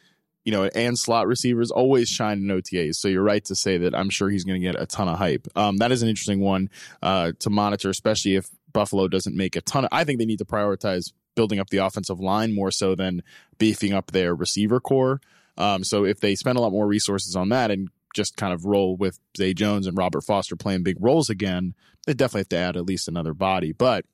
[0.44, 2.96] you know, and slot receivers always shine in OTAs.
[2.96, 5.18] So you're right to say that I'm sure he's going to get a ton of
[5.18, 5.48] hype.
[5.56, 6.70] Um, that is an interesting one
[7.02, 9.88] uh, to monitor, especially if Buffalo doesn't make a ton of.
[9.92, 13.22] I think they need to prioritize building up the offensive line more so than
[13.58, 15.20] beefing up their receiver core.
[15.58, 18.64] Um, so if they spend a lot more resources on that and just kind of
[18.64, 21.74] roll with Zay Jones and Robert Foster playing big roles again,
[22.06, 23.72] they definitely have to add at least another body.
[23.72, 24.04] But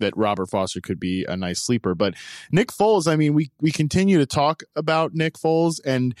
[0.00, 1.94] that Robert Foster could be a nice sleeper.
[1.94, 2.14] But
[2.50, 6.14] Nick Foles, I mean, we we continue to talk about Nick Foles, and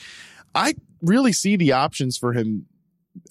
[0.54, 2.66] I really see the options for him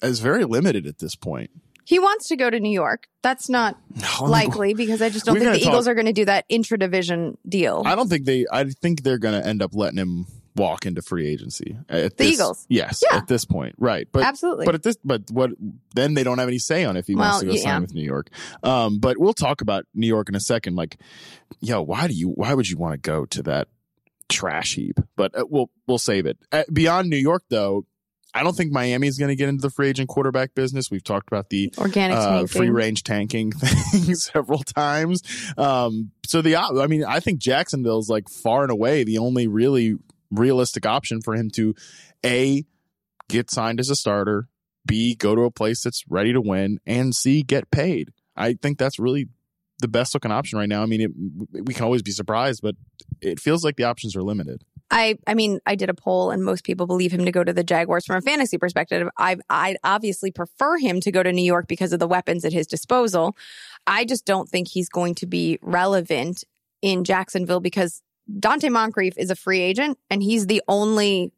[0.02, 1.50] as very limited at this point.
[1.84, 3.08] He wants to go to New York.
[3.22, 3.76] That's not
[4.20, 7.82] likely because I just don't think the Eagles are going to do that intra-division deal.
[7.84, 8.46] I don't think they.
[8.52, 11.76] I think they're going to end up letting him walk into free agency.
[11.88, 12.66] At The this- Eagles?
[12.68, 13.18] yes, Yeah.
[13.18, 14.08] at this point, right?
[14.10, 14.66] But Absolutely.
[14.66, 15.50] But at this, but what?
[15.94, 17.62] Then they don't have any say on if he wants to go yeah.
[17.62, 18.30] sign with New York.
[18.62, 20.76] Um, but we'll talk about New York in a second.
[20.76, 20.98] Like,
[21.60, 22.28] yo, why do you?
[22.30, 23.68] Why would you want to go to that
[24.28, 24.98] trash heap?
[25.16, 26.38] But uh, we'll we'll save it.
[26.52, 27.86] Uh, beyond New York, though.
[28.32, 30.88] I don't think Miami is going to get into the free agent quarterback business.
[30.88, 35.22] We've talked about the Organic uh, free range tanking thing several times.
[35.58, 39.96] Um, so the, I mean, I think Jacksonville's like far and away the only really
[40.30, 41.74] realistic option for him to
[42.24, 42.64] a
[43.28, 44.48] get signed as a starter,
[44.86, 48.10] b go to a place that's ready to win, and c get paid.
[48.36, 49.28] I think that's really
[49.80, 50.82] the best looking option right now.
[50.82, 51.10] I mean, it,
[51.66, 52.74] we can always be surprised, but
[53.20, 54.62] it feels like the options are limited.
[54.90, 57.52] I I mean, I did a poll and most people believe him to go to
[57.52, 59.08] the Jaguars from a fantasy perspective.
[59.18, 62.52] I I obviously prefer him to go to New York because of the weapons at
[62.52, 63.36] his disposal.
[63.86, 66.44] I just don't think he's going to be relevant
[66.82, 68.02] in Jacksonville because
[68.38, 71.32] Donte Moncrief is a free agent and he's the only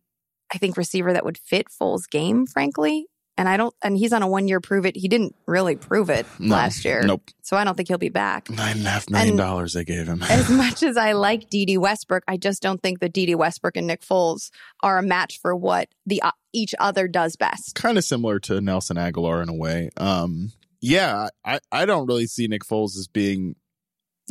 [0.55, 3.07] I think receiver that would fit Foles' game, frankly.
[3.39, 4.95] And I don't and he's on a one year prove it.
[4.95, 7.03] He didn't really prove it No, last year.
[7.03, 7.23] Nope.
[7.43, 8.51] So I don't think he'll be back.
[8.51, 10.23] Nine and a half million And- dollars they gave him.
[10.29, 13.87] as much as I like Dede Westbrook, I just don't think that Dede Westbrook and
[13.87, 14.51] Nick Foles
[14.83, 17.75] are a match for what the uh, each other does best.
[17.75, 19.89] kind of similar to Nelson Agholor in a way.
[19.97, 20.53] Um,
[20.83, 23.57] yeah, I, I don't really see Nick Foles as being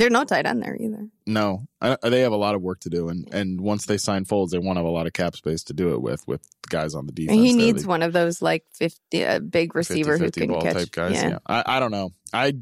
[0.02, 1.08] There's no tight end there either.
[1.28, 1.68] no.
[1.80, 4.50] I, they have a lot of work to do, and and once they sign Foles,
[4.50, 6.96] they won't have a lot of cap space to do it with with the guys
[6.96, 7.40] on the defense.
[7.40, 7.58] he there.
[7.58, 10.74] needs one of those like fifty uh, big receiver who 50-50 can ball catch.
[10.74, 11.14] type guys.
[11.14, 11.30] yeah.
[11.30, 12.12] Yeah, I, I don't know.
[12.34, 12.54] I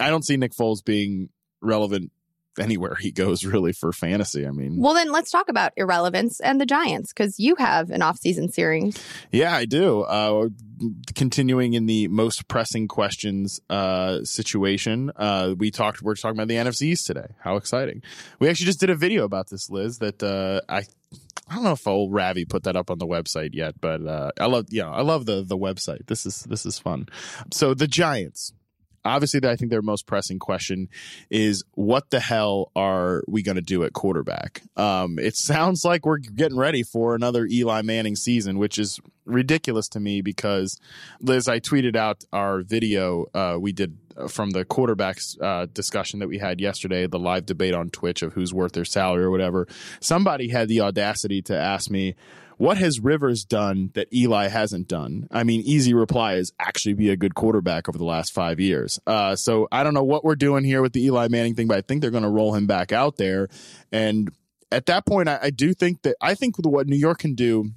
[0.00, 1.28] I don't see Nick Foles being
[1.60, 2.12] relevant
[2.58, 4.46] anywhere he goes really for fantasy.
[4.46, 8.02] I mean, Well, then let's talk about irrelevance and the Giants because you have an
[8.02, 8.96] off-season series.
[9.30, 10.02] Yeah, I do.
[10.02, 10.48] Uh,
[11.14, 16.02] continuing in the most pressing questions uh, situation, uh, we talked.
[16.02, 17.28] We're talking about the NFCs today.
[17.40, 18.02] How exciting!
[18.38, 19.98] We actually just did a video about this, Liz.
[19.98, 20.84] That uh, I.
[21.48, 24.32] I don't know if old Ravi put that up on the website yet, but uh,
[24.40, 26.08] I love, yeah, I love the the website.
[26.08, 27.06] This is this is fun.
[27.52, 28.52] So the Giants,
[29.06, 30.88] obviously, I think their most pressing question
[31.30, 34.62] is what the hell are we going to do at quarterback?
[34.76, 39.88] Um, it sounds like we're getting ready for another Eli Manning season, which is ridiculous
[39.88, 40.78] to me because
[41.20, 43.96] Liz, I tweeted out our video uh, we did
[44.28, 48.32] from the quarterbacks uh, discussion that we had yesterday, the live debate on Twitch of
[48.32, 49.66] who's worth their salary or whatever.
[50.00, 52.14] Somebody had the audacity to ask me.
[52.58, 55.28] What has Rivers done that Eli hasn't done?
[55.30, 58.98] I mean, easy reply is actually be a good quarterback over the last five years.
[59.06, 61.76] Uh, so I don't know what we're doing here with the Eli Manning thing, but
[61.76, 63.48] I think they're going to roll him back out there.
[63.92, 64.30] And
[64.72, 67.72] at that point, I, I do think that I think what New York can do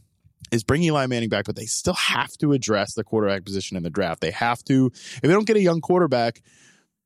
[0.52, 3.84] is bring Eli Manning back, but they still have to address the quarterback position in
[3.84, 4.22] the draft.
[4.22, 4.92] They have to.
[4.94, 6.42] If they don't get a young quarterback,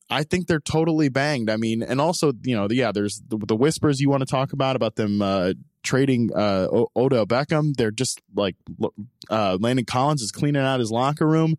[0.09, 1.49] I think they're totally banged.
[1.49, 4.53] I mean, and also, you know, yeah, there's the, the whispers you want to talk
[4.53, 7.75] about about them uh, trading uh, o- Odell Beckham.
[7.75, 8.55] They're just like
[9.29, 11.55] uh, Landon Collins is cleaning out his locker room.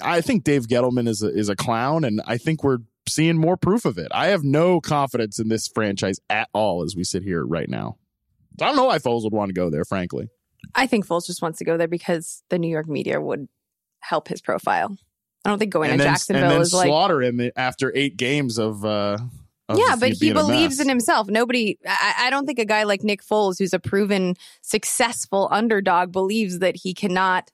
[0.00, 3.56] I think Dave Gettleman is a, is a clown, and I think we're seeing more
[3.56, 4.08] proof of it.
[4.12, 7.96] I have no confidence in this franchise at all as we sit here right now.
[8.60, 10.28] I don't know why Foles would want to go there, frankly.
[10.74, 13.48] I think Foles just wants to go there because the New York media would
[14.00, 14.96] help his profile.
[15.44, 18.58] I don't think going and to then, Jacksonville is like slaughter him after eight games
[18.58, 18.84] of.
[18.84, 19.41] Uh, of
[19.76, 21.28] yeah, but he believes in himself.
[21.28, 26.12] Nobody, I, I don't think a guy like Nick Foles, who's a proven successful underdog,
[26.12, 27.50] believes that he cannot,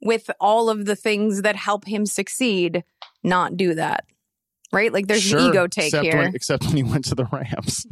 [0.00, 2.84] with all of the things that help him succeed,
[3.22, 4.04] not do that.
[4.72, 4.92] Right?
[4.92, 6.16] Like there's Sure, an ego take except here.
[6.16, 7.86] When, except when he went to the Rams.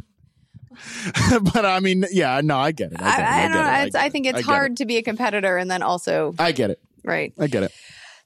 [1.53, 3.01] but I mean, yeah, no, I get it.
[3.01, 3.99] I, get it, I, I don't know.
[3.99, 4.77] I I, think it's hard it.
[4.77, 6.79] to be a competitor and then also, I get it.
[7.03, 7.33] right?
[7.39, 7.71] I get it.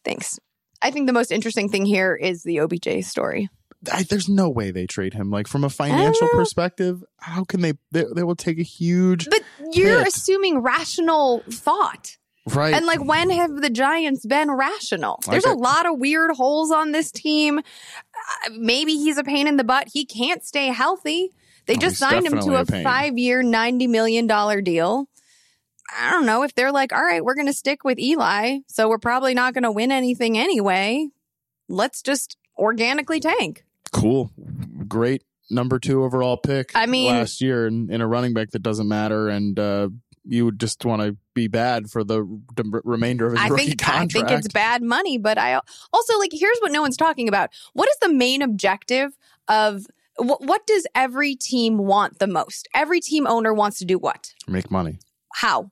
[0.03, 0.39] Thanks.
[0.81, 3.49] I think the most interesting thing here is the OBJ story.
[3.91, 5.29] I, there's no way they trade him.
[5.29, 8.05] Like from a financial perspective, how can they, they?
[8.15, 9.27] They will take a huge.
[9.29, 10.07] But you're Hit.
[10.07, 12.17] assuming rational thought.
[12.47, 12.73] Right.
[12.75, 15.19] And like, when have the Giants been rational?
[15.27, 17.57] There's a lot of weird holes on this team.
[17.59, 19.87] Uh, maybe he's a pain in the butt.
[19.91, 21.31] He can't stay healthy.
[21.65, 24.27] They Oh, just he's signed him to a a five year, $90 million
[24.63, 25.09] deal.
[25.99, 28.59] I don't know if they're like, all right, we're going to stick with Eli.
[28.67, 31.07] So we're probably not going to win anything anyway.
[31.67, 33.64] Let's just organically tank.
[33.95, 34.31] Cool.
[34.87, 36.71] Great number two overall pick.
[36.75, 39.89] I mean- last year in, in a running back that doesn't matter, and uh,
[40.23, 42.23] you would just want to be bad for the,
[42.83, 45.59] remainder of his I rookie think I think it's bad money, but I
[45.93, 47.49] also like here's what no one's talking about.
[47.73, 49.85] What is the main objective of
[50.17, 52.67] what, what does every team want the most?
[52.73, 54.33] Every team owner wants to do what?
[54.47, 54.99] Make money.
[55.33, 55.71] How?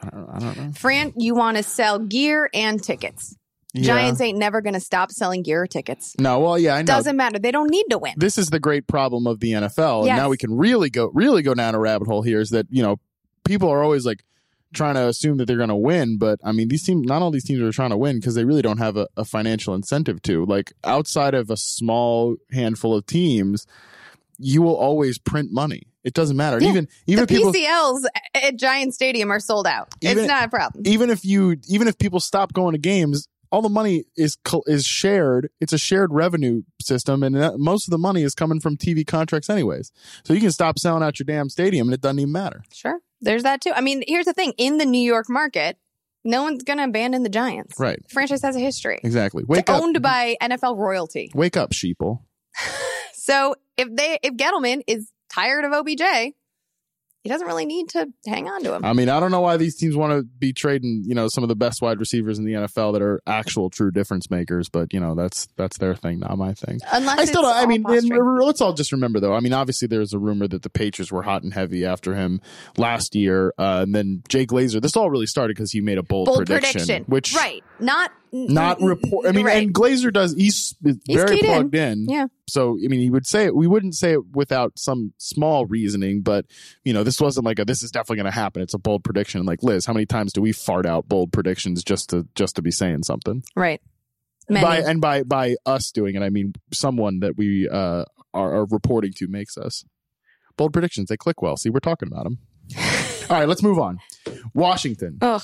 [0.00, 0.72] I don't, I don't know.
[0.72, 3.34] Fran, you want to sell gear and tickets.
[3.74, 3.82] Yeah.
[3.84, 6.14] Giants ain't never going to stop selling gear or tickets.
[6.18, 6.86] No, well, yeah, I know.
[6.86, 7.38] Doesn't matter.
[7.38, 8.14] They don't need to win.
[8.16, 10.04] this is the great problem of the NFL.
[10.06, 10.12] Yes.
[10.12, 12.66] And now we can really go really go down a rabbit hole here is that,
[12.70, 12.98] you know,
[13.44, 14.24] people are always like
[14.74, 17.30] trying to assume that they're going to win, but I mean, these teams not all
[17.30, 20.22] these teams are trying to win because they really don't have a, a financial incentive
[20.22, 20.44] to.
[20.46, 23.66] Like outside of a small handful of teams,
[24.38, 25.82] you will always print money.
[26.04, 26.58] It doesn't matter.
[26.58, 26.70] Yeah.
[26.70, 28.02] Even even the if people PCLs
[28.34, 29.88] at Giant Stadium are sold out.
[30.00, 30.84] Even- it's not a problem.
[30.86, 34.84] even if you even if people stop going to games all the money is is
[34.84, 38.76] shared it's a shared revenue system and that, most of the money is coming from
[38.76, 39.90] tv contracts anyways
[40.24, 42.98] so you can stop selling out your damn stadium and it doesn't even matter Sure.
[43.20, 43.72] There's that too.
[43.74, 45.76] I mean, here's the thing in the New York market,
[46.24, 47.74] no one's going to abandon the Giants.
[47.80, 49.00] right The franchise has a history.
[49.02, 51.32] exactly It's wake up owned by NFL royalty.
[51.34, 52.20] wake up sheeple
[53.14, 56.34] So if they if Gettleman is tired of OBJ,
[57.22, 58.84] he doesn't really need to hang on to him.
[58.84, 61.42] i mean i don't know why these teams want to be trading you know some
[61.44, 64.92] of the best wide receivers in the nfl that are actual true difference makers but
[64.92, 67.56] you know that's that's their thing not my thing Unless I still don't.
[67.56, 69.34] I mean, and let's all just remember though.
[69.34, 72.40] I mean, obviously there's a rumor that the Patriots were hot and heavy after him
[72.76, 74.80] last year, uh, and then Jay Glazer.
[74.80, 77.62] This all really started because he made a bold, bold prediction, prediction, which right?
[77.80, 79.26] Not not report.
[79.26, 79.62] I mean, right.
[79.62, 80.34] and Glazer does.
[80.34, 81.50] He's, very keyed in.
[81.50, 82.06] plugged in.
[82.08, 82.26] Yeah.
[82.48, 83.54] So I mean, he would say it.
[83.54, 86.46] We wouldn't say it without some small reasoning, but
[86.84, 88.62] you know, this wasn't like a this is definitely going to happen.
[88.62, 89.44] It's a bold prediction.
[89.44, 92.62] Like Liz, how many times do we fart out bold predictions just to just to
[92.62, 93.42] be saying something?
[93.56, 93.80] right.
[94.50, 94.64] Many.
[94.64, 98.66] by and by by us doing it, I mean someone that we uh, are, are
[98.66, 99.84] reporting to makes us
[100.56, 101.08] bold predictions.
[101.08, 101.56] They click well.
[101.56, 102.38] See, we're talking about them.
[103.30, 103.98] All right, let's move on.
[104.54, 105.18] Washington.
[105.20, 105.42] Ugh.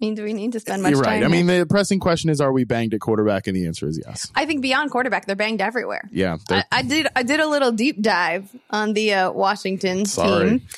[0.00, 1.22] I mean, do we need to spend much You're time?
[1.22, 1.24] right.
[1.24, 3.46] I mean, the pressing question is: Are we banged at quarterback?
[3.46, 4.30] And the answer is yes.
[4.34, 6.02] I think beyond quarterback, they're banged everywhere.
[6.12, 6.36] Yeah.
[6.50, 7.06] I, I did.
[7.16, 10.50] I did a little deep dive on the uh, Washington Sorry.
[10.50, 10.68] team.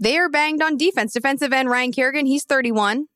[0.00, 1.12] They are banged on defense.
[1.12, 3.06] Defensive end Ryan Kerrigan, he's 31.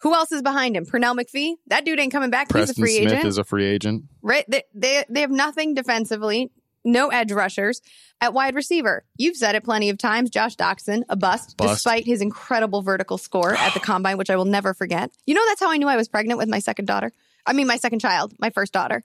[0.00, 0.86] Who else is behind him?
[0.86, 1.56] Pernell McPhee.
[1.66, 2.46] That dude ain't coming back.
[2.48, 3.26] he's a Preston free Smith agent.
[3.26, 4.04] is a free agent.
[4.22, 4.44] right?
[4.48, 6.50] They, they they have nothing defensively.
[6.84, 7.82] No edge rushers
[8.20, 9.04] at wide receiver.
[9.16, 10.30] You've said it plenty of times.
[10.30, 11.74] Josh Doctson, a bust, Bust.
[11.74, 15.10] despite his incredible vertical score at the combine, which I will never forget.
[15.26, 17.12] You know, that's how I knew I was pregnant with my second daughter.
[17.46, 19.02] I mean, my second child, my first daughter,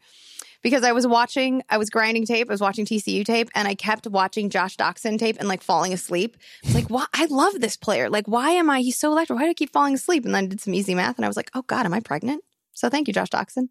[0.61, 3.75] because I was watching, I was grinding tape, I was watching TCU tape, and I
[3.75, 6.38] kept watching Josh Doctson tape and like falling asleep.
[6.73, 7.05] Like, why?
[7.13, 8.09] I love this player.
[8.09, 8.81] Like, why am I?
[8.81, 9.38] He's so electric.
[9.38, 10.25] Why do I keep falling asleep?
[10.25, 11.99] And then I did some easy math, and I was like, oh God, am I
[11.99, 12.43] pregnant?
[12.73, 13.69] So thank you, Josh Doctson.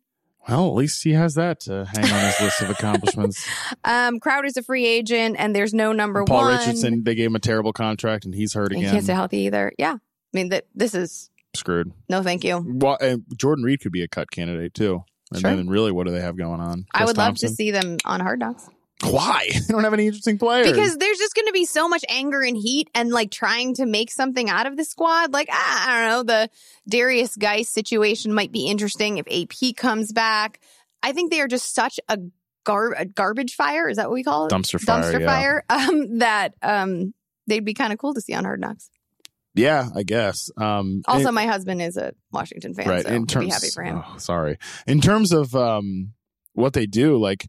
[0.49, 3.47] Well, at least he has that to hang on his list of accomplishments.
[3.85, 6.47] Um, Crowder's a free agent, and there's no number Paul one.
[6.53, 8.93] Paul Richardson, they gave him a terrible contract, and he's hurt He again.
[8.93, 9.73] can't stay healthy either.
[9.79, 9.99] Yeah, I
[10.33, 10.65] mean that.
[10.75, 11.93] This is Screwed.
[12.09, 12.65] no, thank you.
[12.67, 15.05] Well, and Jordan Reed could be a cut candidate too.
[15.33, 15.55] And Sure.
[15.55, 16.87] then really, what do they have going on?
[16.95, 18.69] I Gus would love to see them on Hard Knocks
[19.05, 19.49] Why?
[19.53, 20.71] They don't have any interesting players.
[20.71, 23.87] because there's just going to be so much anger and heat, and like trying to
[23.87, 25.33] make something out of the squad.
[25.33, 26.51] Like ah, I don't know, the
[26.91, 30.61] Derrius Guice situation might be interesting if AP comes back.
[31.03, 32.19] I think they are just such a,
[32.65, 33.89] gar- a garbage fire.
[33.89, 34.53] Is that what we call it?
[34.53, 35.03] dumpster fire.
[35.03, 35.27] Dumpster yeah.
[35.27, 35.65] fire.
[35.71, 37.15] Um, that um,
[37.47, 38.89] they'd be kind of cool to see on Hard Knocks.
[39.55, 40.51] Yeah, I guess.
[40.57, 43.03] Um, Also, my husband is a Washington fan, right.
[43.05, 44.03] so in I'd terms, be happy for him.
[44.05, 44.59] oh, sorry.
[44.87, 46.13] In terms of um,
[46.55, 47.47] what they do, like,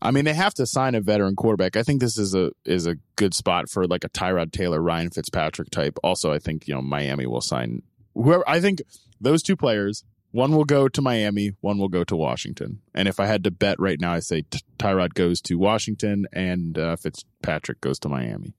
[0.00, 1.76] I mean, they have to sign a veteran quarterback.
[1.76, 5.10] I think this is a is a good spot for like a Tyrod Taylor, Ryan
[5.10, 5.98] Fitzpatrick type.
[6.04, 7.82] Also, I think you know Miami will sign
[8.14, 8.44] whoever.
[8.48, 8.82] I think
[9.20, 10.04] those two players.
[10.30, 11.52] One will go to Miami.
[11.62, 12.82] One will go to Washington.
[12.94, 16.26] And if I had to bet right now, I say T- Tyrod goes to Washington
[16.34, 18.52] and uh, Fitzpatrick goes to Miami.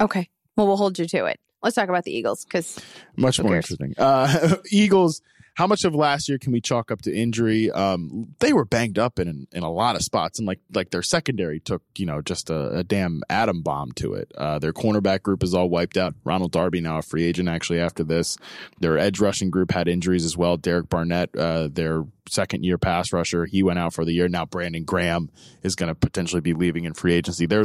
[0.00, 0.28] Okay.
[0.56, 1.38] Well, we'll hold you to it.
[1.62, 2.80] Let's talk about the Eagles because
[3.16, 3.70] Much more cares?
[3.70, 3.94] interesting.
[3.96, 5.22] Uh, Eagles.
[5.56, 7.70] How much of last year can we chalk up to injury?
[7.70, 11.02] Um, they were banged up in in a lot of spots, and like like their
[11.02, 14.30] secondary took you know just a, a damn atom bomb to it.
[14.36, 16.14] Uh, their cornerback group is all wiped out.
[16.24, 18.36] Ronald Darby now a free agent actually after this.
[18.80, 20.58] Their edge rushing group had injuries as well.
[20.58, 24.28] Derek Barnett, uh, their second year pass rusher, he went out for the year.
[24.28, 25.30] Now Brandon Graham
[25.62, 27.46] is going to potentially be leaving in free agency.
[27.46, 27.64] They're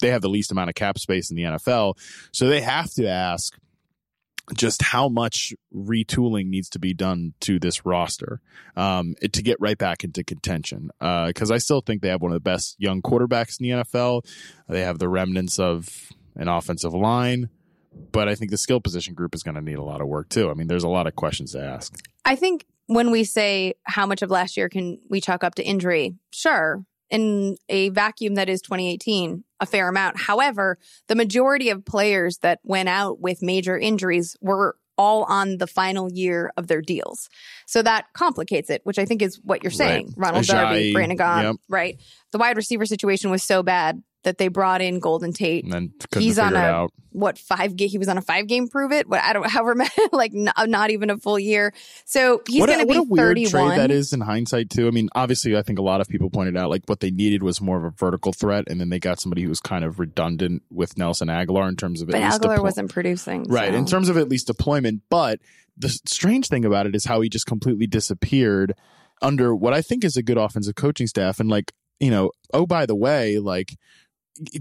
[0.00, 1.98] they have the least amount of cap space in the NFL,
[2.32, 3.58] so they have to ask
[4.54, 8.40] just how much retooling needs to be done to this roster
[8.76, 10.90] um, to get right back into contention.
[10.98, 13.84] Because uh, I still think they have one of the best young quarterbacks in the
[13.84, 14.22] NFL.
[14.68, 17.48] They have the remnants of an offensive line,
[18.12, 20.28] but I think the skill position group is going to need a lot of work
[20.28, 20.50] too.
[20.50, 21.94] I mean, there's a lot of questions to ask.
[22.24, 25.64] I think when we say how much of last year can we chalk up to
[25.64, 26.84] injury, sure.
[27.08, 30.18] In a vacuum that is 2018, a fair amount.
[30.18, 35.66] However, the majority of players that went out with major injuries were all on the
[35.66, 37.28] final year of their deals.
[37.66, 40.14] So that complicates it, which I think is what you're saying.
[40.16, 40.28] Right.
[40.28, 41.56] Ronald Ajayi, Darby, Brandon Gaughan, yep.
[41.68, 42.00] right?
[42.32, 45.62] The wide receiver situation was so bad that they brought in Golden Tate.
[45.64, 46.92] And then He's on a out.
[47.12, 47.88] what five game?
[47.88, 49.08] He was on a five game prove it.
[49.08, 51.72] What I don't however many, like not, uh, not even a full year.
[52.04, 53.68] So he's what going a, to what be a weird 31.
[53.68, 54.88] trade that is in hindsight too.
[54.88, 57.44] I mean, obviously, I think a lot of people pointed out like what they needed
[57.44, 60.00] was more of a vertical threat, and then they got somebody who was kind of
[60.00, 63.70] redundant with Nelson Agholor in terms of but at least Aguilar deplo- wasn't producing, right
[63.70, 63.78] so.
[63.78, 65.02] in terms of at least deployment.
[65.08, 65.38] But
[65.76, 68.74] the strange thing about it is how he just completely disappeared
[69.22, 72.66] under what I think is a good offensive coaching staff, and like you know, oh
[72.66, 73.76] by the way, like.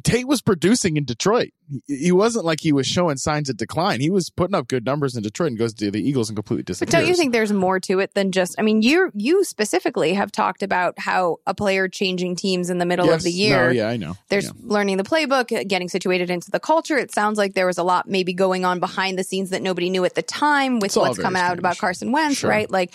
[0.03, 1.49] Tate was producing in Detroit.
[1.88, 3.99] He- wasn't like he was showing signs of decline.
[3.99, 6.63] He was putting up good numbers in Detroit and goes to the Eagles and completely
[6.63, 6.91] disappears.
[6.91, 8.55] But don't you think there's more to it than just?
[8.57, 12.86] I mean, you you specifically have talked about how a player changing teams in the
[12.86, 13.15] middle Yes.
[13.17, 13.65] of the year.
[13.67, 14.15] No, yeah, I know.
[14.30, 16.97] There's learning the playbook, getting situated into the culture.
[16.97, 19.89] It sounds like there was a lot maybe going on behind the scenes that nobody
[19.89, 22.49] knew at the time with what's coming out about Carson Wentz, Sure.
[22.49, 22.69] right?
[22.69, 22.93] Like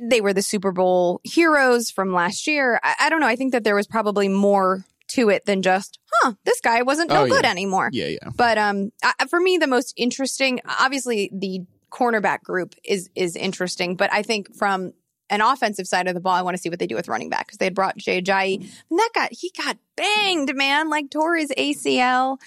[0.00, 2.80] they were the Super Bowl heroes from last year.
[2.82, 3.26] I, I don't know.
[3.26, 7.10] I think that there was probably more to it than just, huh, this guy wasn't
[7.10, 7.50] no Oh, good yeah.
[7.50, 7.90] anymore.
[7.92, 8.30] Yeah, yeah.
[8.36, 13.94] But um, I, for me, the most interesting, obviously, the cornerback group is is interesting.
[13.96, 14.92] But I think from
[15.30, 17.30] an offensive side of the ball, I want to see what they do with running
[17.30, 18.56] back because they had brought Jay Ajayi,
[18.90, 22.38] and that got he got banged, man, like tore his ACL,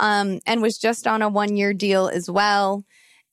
[0.00, 2.84] um, and was just on a one year deal as well.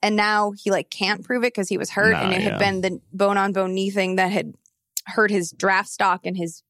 [0.04, 2.50] And now he like can't prove it because he was hurt, Nah, and it yeah.
[2.52, 4.54] had been the bone on bone knee thing that had
[5.06, 6.62] hurt his draft stock and his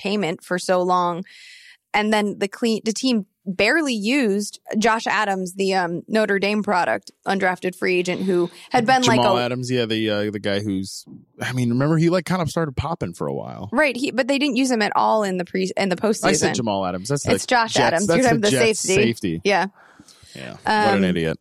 [0.00, 1.24] payment for so long.
[1.92, 7.10] And then the clean the team barely used Josh Adams, the um, Notre Dame product,
[7.26, 10.60] undrafted free agent who had been Jamal like a Adams, yeah, the uh, the guy
[10.60, 11.04] who's,
[11.40, 13.68] I mean, remember he like kind of started popping for a while.
[13.72, 13.96] right.
[13.96, 16.26] He but they didn't use him at all in the pre in the postseason.
[16.26, 17.08] I said Jamal Adams.
[17.08, 18.06] That's the It's Josh Jets- Adams.
[18.06, 19.02] That's You're the the Jets safety.
[19.02, 19.40] safety.
[19.44, 19.66] Yeah.
[20.36, 21.38] Yeah, what an Um, idiot.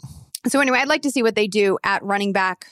[0.47, 2.65] So anyway, I'd like to see what they do at running back,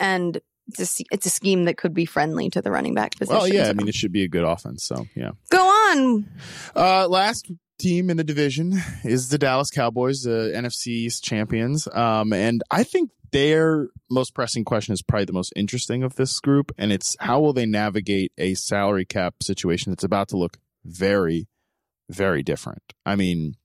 [0.00, 3.36] and it's a, it's a scheme that could be friendly to the running back position.
[3.36, 4.84] Well, yeah, I mean, it should be a good offense.
[4.84, 5.32] So yeah.
[5.50, 6.28] go on.
[6.74, 11.88] Uh, last team in the division is the Dallas Cowboys, the NFC East champions.
[11.92, 16.38] Um, and I think their most pressing question is probably the most interesting of this
[16.40, 20.58] group, and it's how will they navigate a salary cap situation that's about to look
[20.84, 21.48] very,
[22.08, 22.94] very different.
[23.04, 23.56] I mean,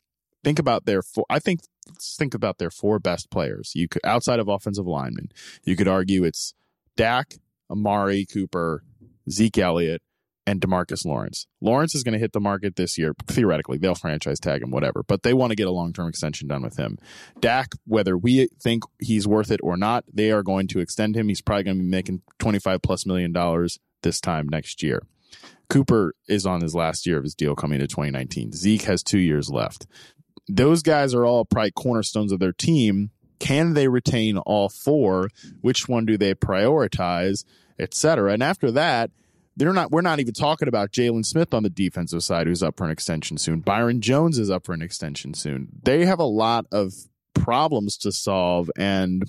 [0.44, 1.26] think about their four.
[1.30, 1.62] I think
[2.00, 3.72] think about their four best players.
[3.76, 5.30] You could outside of offensive linemen,
[5.64, 6.54] you could argue it's
[6.96, 7.36] Dak,
[7.70, 8.84] Amari Cooper,
[9.30, 10.02] Zeke Elliott,
[10.48, 11.48] and Demarcus Lawrence.
[11.62, 13.14] Lawrence is going to hit the market this year.
[13.28, 16.48] Theoretically, they'll franchise tag him, whatever, but they want to get a long term extension
[16.48, 16.98] done with him.
[17.40, 21.28] Dak, whether we think he's worth it or not, they are going to extend him.
[21.28, 25.04] He's probably going to be making 25 plus million dollars this time next year.
[25.70, 28.52] Cooper is on his last year of his deal coming to 2019.
[28.52, 29.88] Zeke has two years left.
[30.48, 33.12] Those guys are all probably cornerstones of their team.
[33.42, 35.30] Can they retain all four?
[35.62, 37.44] Which one do they prioritize,
[37.80, 38.34] et cetera?
[38.34, 39.10] And after that,
[39.58, 39.92] they're not.
[39.92, 42.92] We're not even talking about Jaylon Smith on the defensive side, who's up for an
[42.92, 43.62] extension soon.
[43.62, 45.70] Byron Jones is up for an extension soon.
[45.84, 46.94] They have a lot of
[47.34, 49.24] problems to solve, and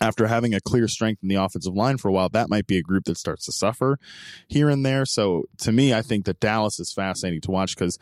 [0.00, 2.78] after having a clear strength in the offensive line for a while, that might be
[2.78, 3.98] a group that starts to suffer
[4.48, 5.04] here and there.
[5.04, 7.98] So to me, I think that Dallas is fascinating to watch because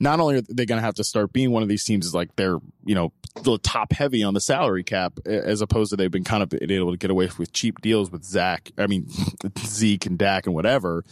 [0.00, 2.14] not only are they going to have to start being one of these teams is
[2.14, 3.12] like they're you know
[3.62, 6.96] top heavy on the salary cap as opposed to they've been kind of able to
[6.98, 9.08] get away with cheap deals with Zach, I mean
[9.58, 11.04] Zeke and Dak and whatever.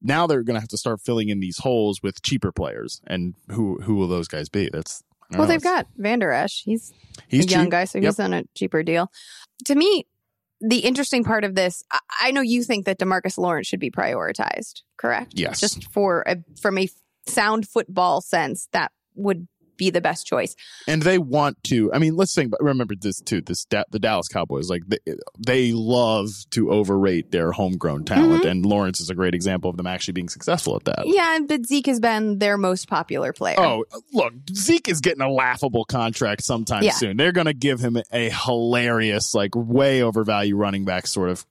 [0.00, 3.34] Now they're going to have to start filling in these holes with cheaper players, and
[3.50, 4.68] who who will those guys be?
[4.72, 5.46] That's Well, know.
[5.46, 6.62] they've got Vander Esch.
[6.64, 6.92] He's
[7.28, 7.70] he's a young cheap.
[7.70, 8.04] guy, so Yep.
[8.04, 9.10] he's on a cheaper deal.
[9.66, 10.06] To me,
[10.60, 13.90] the interesting part of this, I, I know you think that Demarcus Lawrence should be
[13.92, 15.34] prioritized, correct?
[15.36, 15.60] Yes.
[15.60, 16.88] Just for a, from a
[17.28, 19.46] sound football sense, that would
[19.82, 20.54] be the best choice.
[20.86, 21.92] and they want to.
[21.92, 22.52] I mean, let's think.
[22.60, 23.40] Remember this too.
[23.40, 24.98] This the Dallas Cowboys, like they,
[25.38, 28.48] they love to overrate their homegrown talent, mm-hmm.
[28.48, 31.02] and Lawrence is a great example of them actually being successful at that.
[31.06, 33.56] Yeah, but Zeke has been their most popular player.
[33.58, 36.92] Oh, look, Zeke is getting a laughable contract sometime Yeah.
[36.92, 37.16] soon.
[37.16, 41.44] They're going to give him a hilarious, like way overvalue running back sort of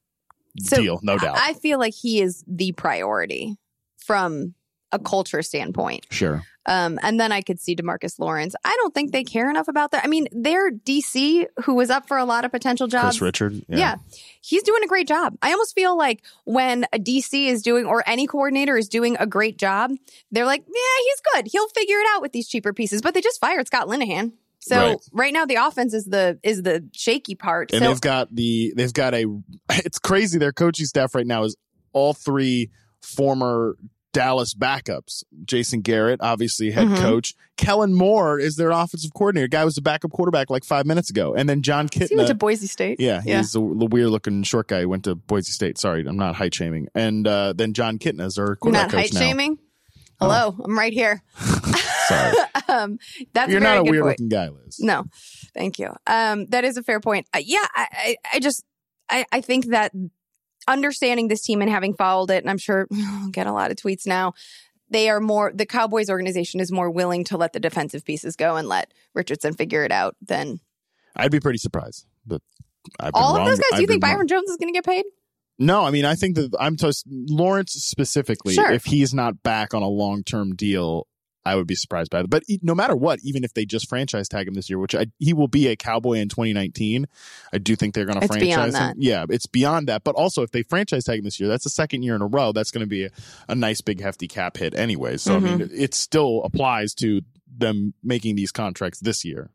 [0.60, 1.38] So, deal, no doubt.
[1.40, 3.58] I feel like he is the priority
[3.98, 4.54] from
[4.92, 6.06] a culture standpoint.
[6.10, 6.44] sure.
[6.66, 8.56] Um, and then I could see Demarcus Lawrence.
[8.64, 10.04] I don't think they care enough about that.
[10.04, 13.18] I mean, their DC, who was up for a lot of potential jobs.
[13.18, 13.66] Kris Richard.
[13.68, 13.96] Yeah.
[14.42, 15.36] He's doing a great job.
[15.42, 19.26] I almost feel like when a DC is doing, or any coordinator is doing a
[19.26, 19.92] great job,
[20.32, 21.48] they're like, yeah, he's good.
[21.52, 23.02] He'll figure it out with these cheaper pieces.
[23.02, 24.34] But they just fired Scott Linehan.
[24.60, 27.72] So right, right now the offense is the is the shaky part.
[27.72, 29.26] And so, they've got the they've got a
[29.72, 30.38] it's crazy.
[30.38, 31.56] Their coaching staff right now is
[31.94, 32.70] all three
[33.02, 33.76] former
[34.14, 35.24] Dallas backups.
[35.46, 37.02] Jason Garrett, obviously head mm-hmm.
[37.02, 37.34] coach.
[37.58, 39.48] Kellen Moore is their offensive coordinator.
[39.48, 41.34] Guy was the backup quarterback like five minutes ago.
[41.34, 42.10] And then Jon Kitna.
[42.10, 43.00] He went to Boise State.
[43.00, 43.38] Yeah, yeah.
[43.38, 45.78] he's the, weird looking short guy who went to Boise State.
[45.78, 46.88] Sorry, I'm not height shaming.
[46.96, 49.58] And uh, then Jon Kitna is our quarterback You're not height shaming?
[50.20, 50.64] Hello, oh.
[50.64, 51.24] I'm right here.
[52.08, 52.38] Sorry.
[52.68, 53.00] um,
[53.34, 54.20] that's You're a not a weird point.
[54.20, 54.80] looking guy, Liz.
[54.80, 55.06] No,
[55.56, 55.94] thank you.
[56.06, 57.28] Um, that is a fair point.
[57.34, 58.64] Uh, yeah, I, I, I just,
[59.10, 59.92] I, I think that
[60.68, 63.78] understanding this team and having followed it, and I'm sure I'll get a lot of
[63.78, 64.34] tweets now.
[64.90, 68.58] They are more, the Cowboys organization is more willing to let the defensive pieces go
[68.58, 70.60] and let Richardson figure it out than.
[71.16, 72.06] I'd be pretty surprised.
[72.26, 72.42] But
[73.14, 74.28] all of those guys, do you think Byron wrong.
[74.28, 75.06] Jones is going to get paid?
[75.60, 78.56] No, I mean, I think that I'm just Lawrence specifically.
[78.56, 78.72] Sure.
[78.72, 81.08] If he's not back on a long term deal,
[81.44, 82.30] I would be surprised by it.
[82.30, 85.08] But no matter what, even if they just franchise tag him this year, which I,
[85.18, 87.08] he will be a Cowboy in 2019,
[87.52, 88.96] I do think they're going to franchise him.
[88.98, 90.04] Yeah, it's beyond that.
[90.04, 92.28] But also, if they franchise tag him this year, that's the second year in a
[92.28, 92.52] row.
[92.52, 93.10] That's going to be a,
[93.48, 95.18] a, nice big hefty cap hit anyway.
[95.18, 95.46] So Mm-hmm.
[95.46, 99.50] I mean, it still applies to them making these contracts this year.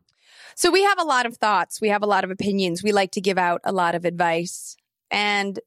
[0.54, 1.80] So we have a lot of thoughts.
[1.80, 2.82] We have a lot of opinions.
[2.82, 4.76] We like to give out a lot of advice.
[5.10, 5.60] And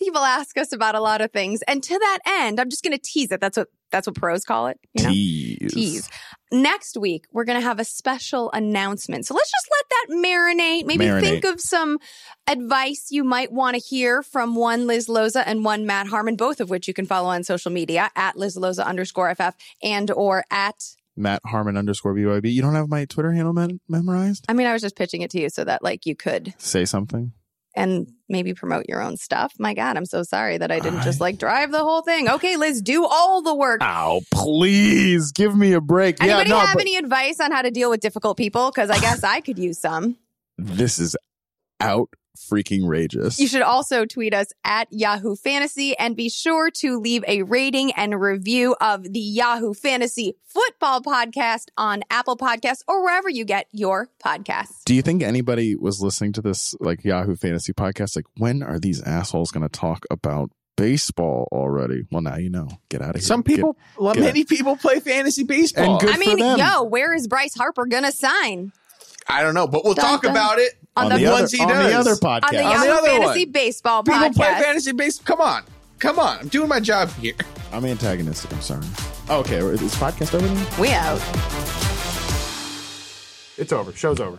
[0.00, 1.62] people ask us about a lot of things.
[1.68, 3.40] And to that end, I'm just going to tease it.
[3.40, 4.78] That's what that's what pros call it.
[4.94, 5.10] You know?
[5.10, 5.74] Tease.
[5.74, 6.10] Tease.
[6.52, 9.26] Next week, we're going to have a special announcement.
[9.26, 10.86] So let's just let that marinate.
[10.86, 11.20] Maybe Marinate.
[11.20, 11.98] think of some
[12.48, 16.60] advice you might want to hear from one Liz Loza and one Matt Harmon, both
[16.60, 20.44] of which you can follow on social media at Liz Loza underscore FF and or
[20.50, 20.76] at
[21.16, 22.52] Matt Harmon underscore BYB.
[22.52, 24.44] You don't have my Twitter handle mem- memorized?
[24.48, 26.84] I mean, I was just pitching it to you so that like you could Say
[26.84, 27.32] something.
[27.80, 29.54] And maybe promote your own stuff.
[29.58, 32.28] My God, I'm so sorry that I didn't just like drive the whole thing.
[32.28, 33.80] Okay, Liz, do all the work.
[33.82, 36.22] Ow, please give me a break.
[36.22, 38.70] Anybody yeah, no, have but any advice on how to deal with difficult people?
[38.70, 40.18] Because I guess I could use some.
[40.58, 41.16] this is
[41.80, 43.38] out freaking rageous.
[43.38, 47.92] You should also tweet us at Yahoo Fantasy and be sure to leave a rating
[47.92, 53.66] and review of the Yahoo Fantasy Football Podcast on Apple Podcasts or wherever you get
[53.72, 54.84] your podcasts.
[54.84, 58.16] Do you think anybody was listening to this like Yahoo Fantasy podcast?
[58.16, 62.04] Like, when are these assholes going to talk about baseball already?
[62.10, 62.68] Well, now you know.
[62.88, 63.22] Get out of here.
[63.22, 65.92] Some Get- people, well, get- many people play fantasy baseball.
[65.92, 66.58] And good I mean, for them.
[66.58, 68.72] yo, where is Bryce Harper gonna sign?
[69.30, 70.32] I don't know, but we'll Dun, talk dun.
[70.32, 71.92] about it On on, the the, other, ones he on does.
[71.92, 72.48] the other podcast.
[72.48, 73.52] On the On the other Fantasy one.
[73.52, 74.34] Baseball People Podcast.
[74.34, 75.36] play fantasy baseball.
[75.36, 75.62] Come on,
[75.98, 76.38] come on.
[76.40, 77.34] I'm doing my job here.
[77.72, 78.52] I'm antagonistic.
[78.52, 78.84] I'm sorry.
[79.28, 79.58] Oh, okay.
[79.58, 80.80] Is podcast over now?
[80.80, 81.20] we out.
[83.56, 83.92] It's over.
[83.92, 84.38] Show's over.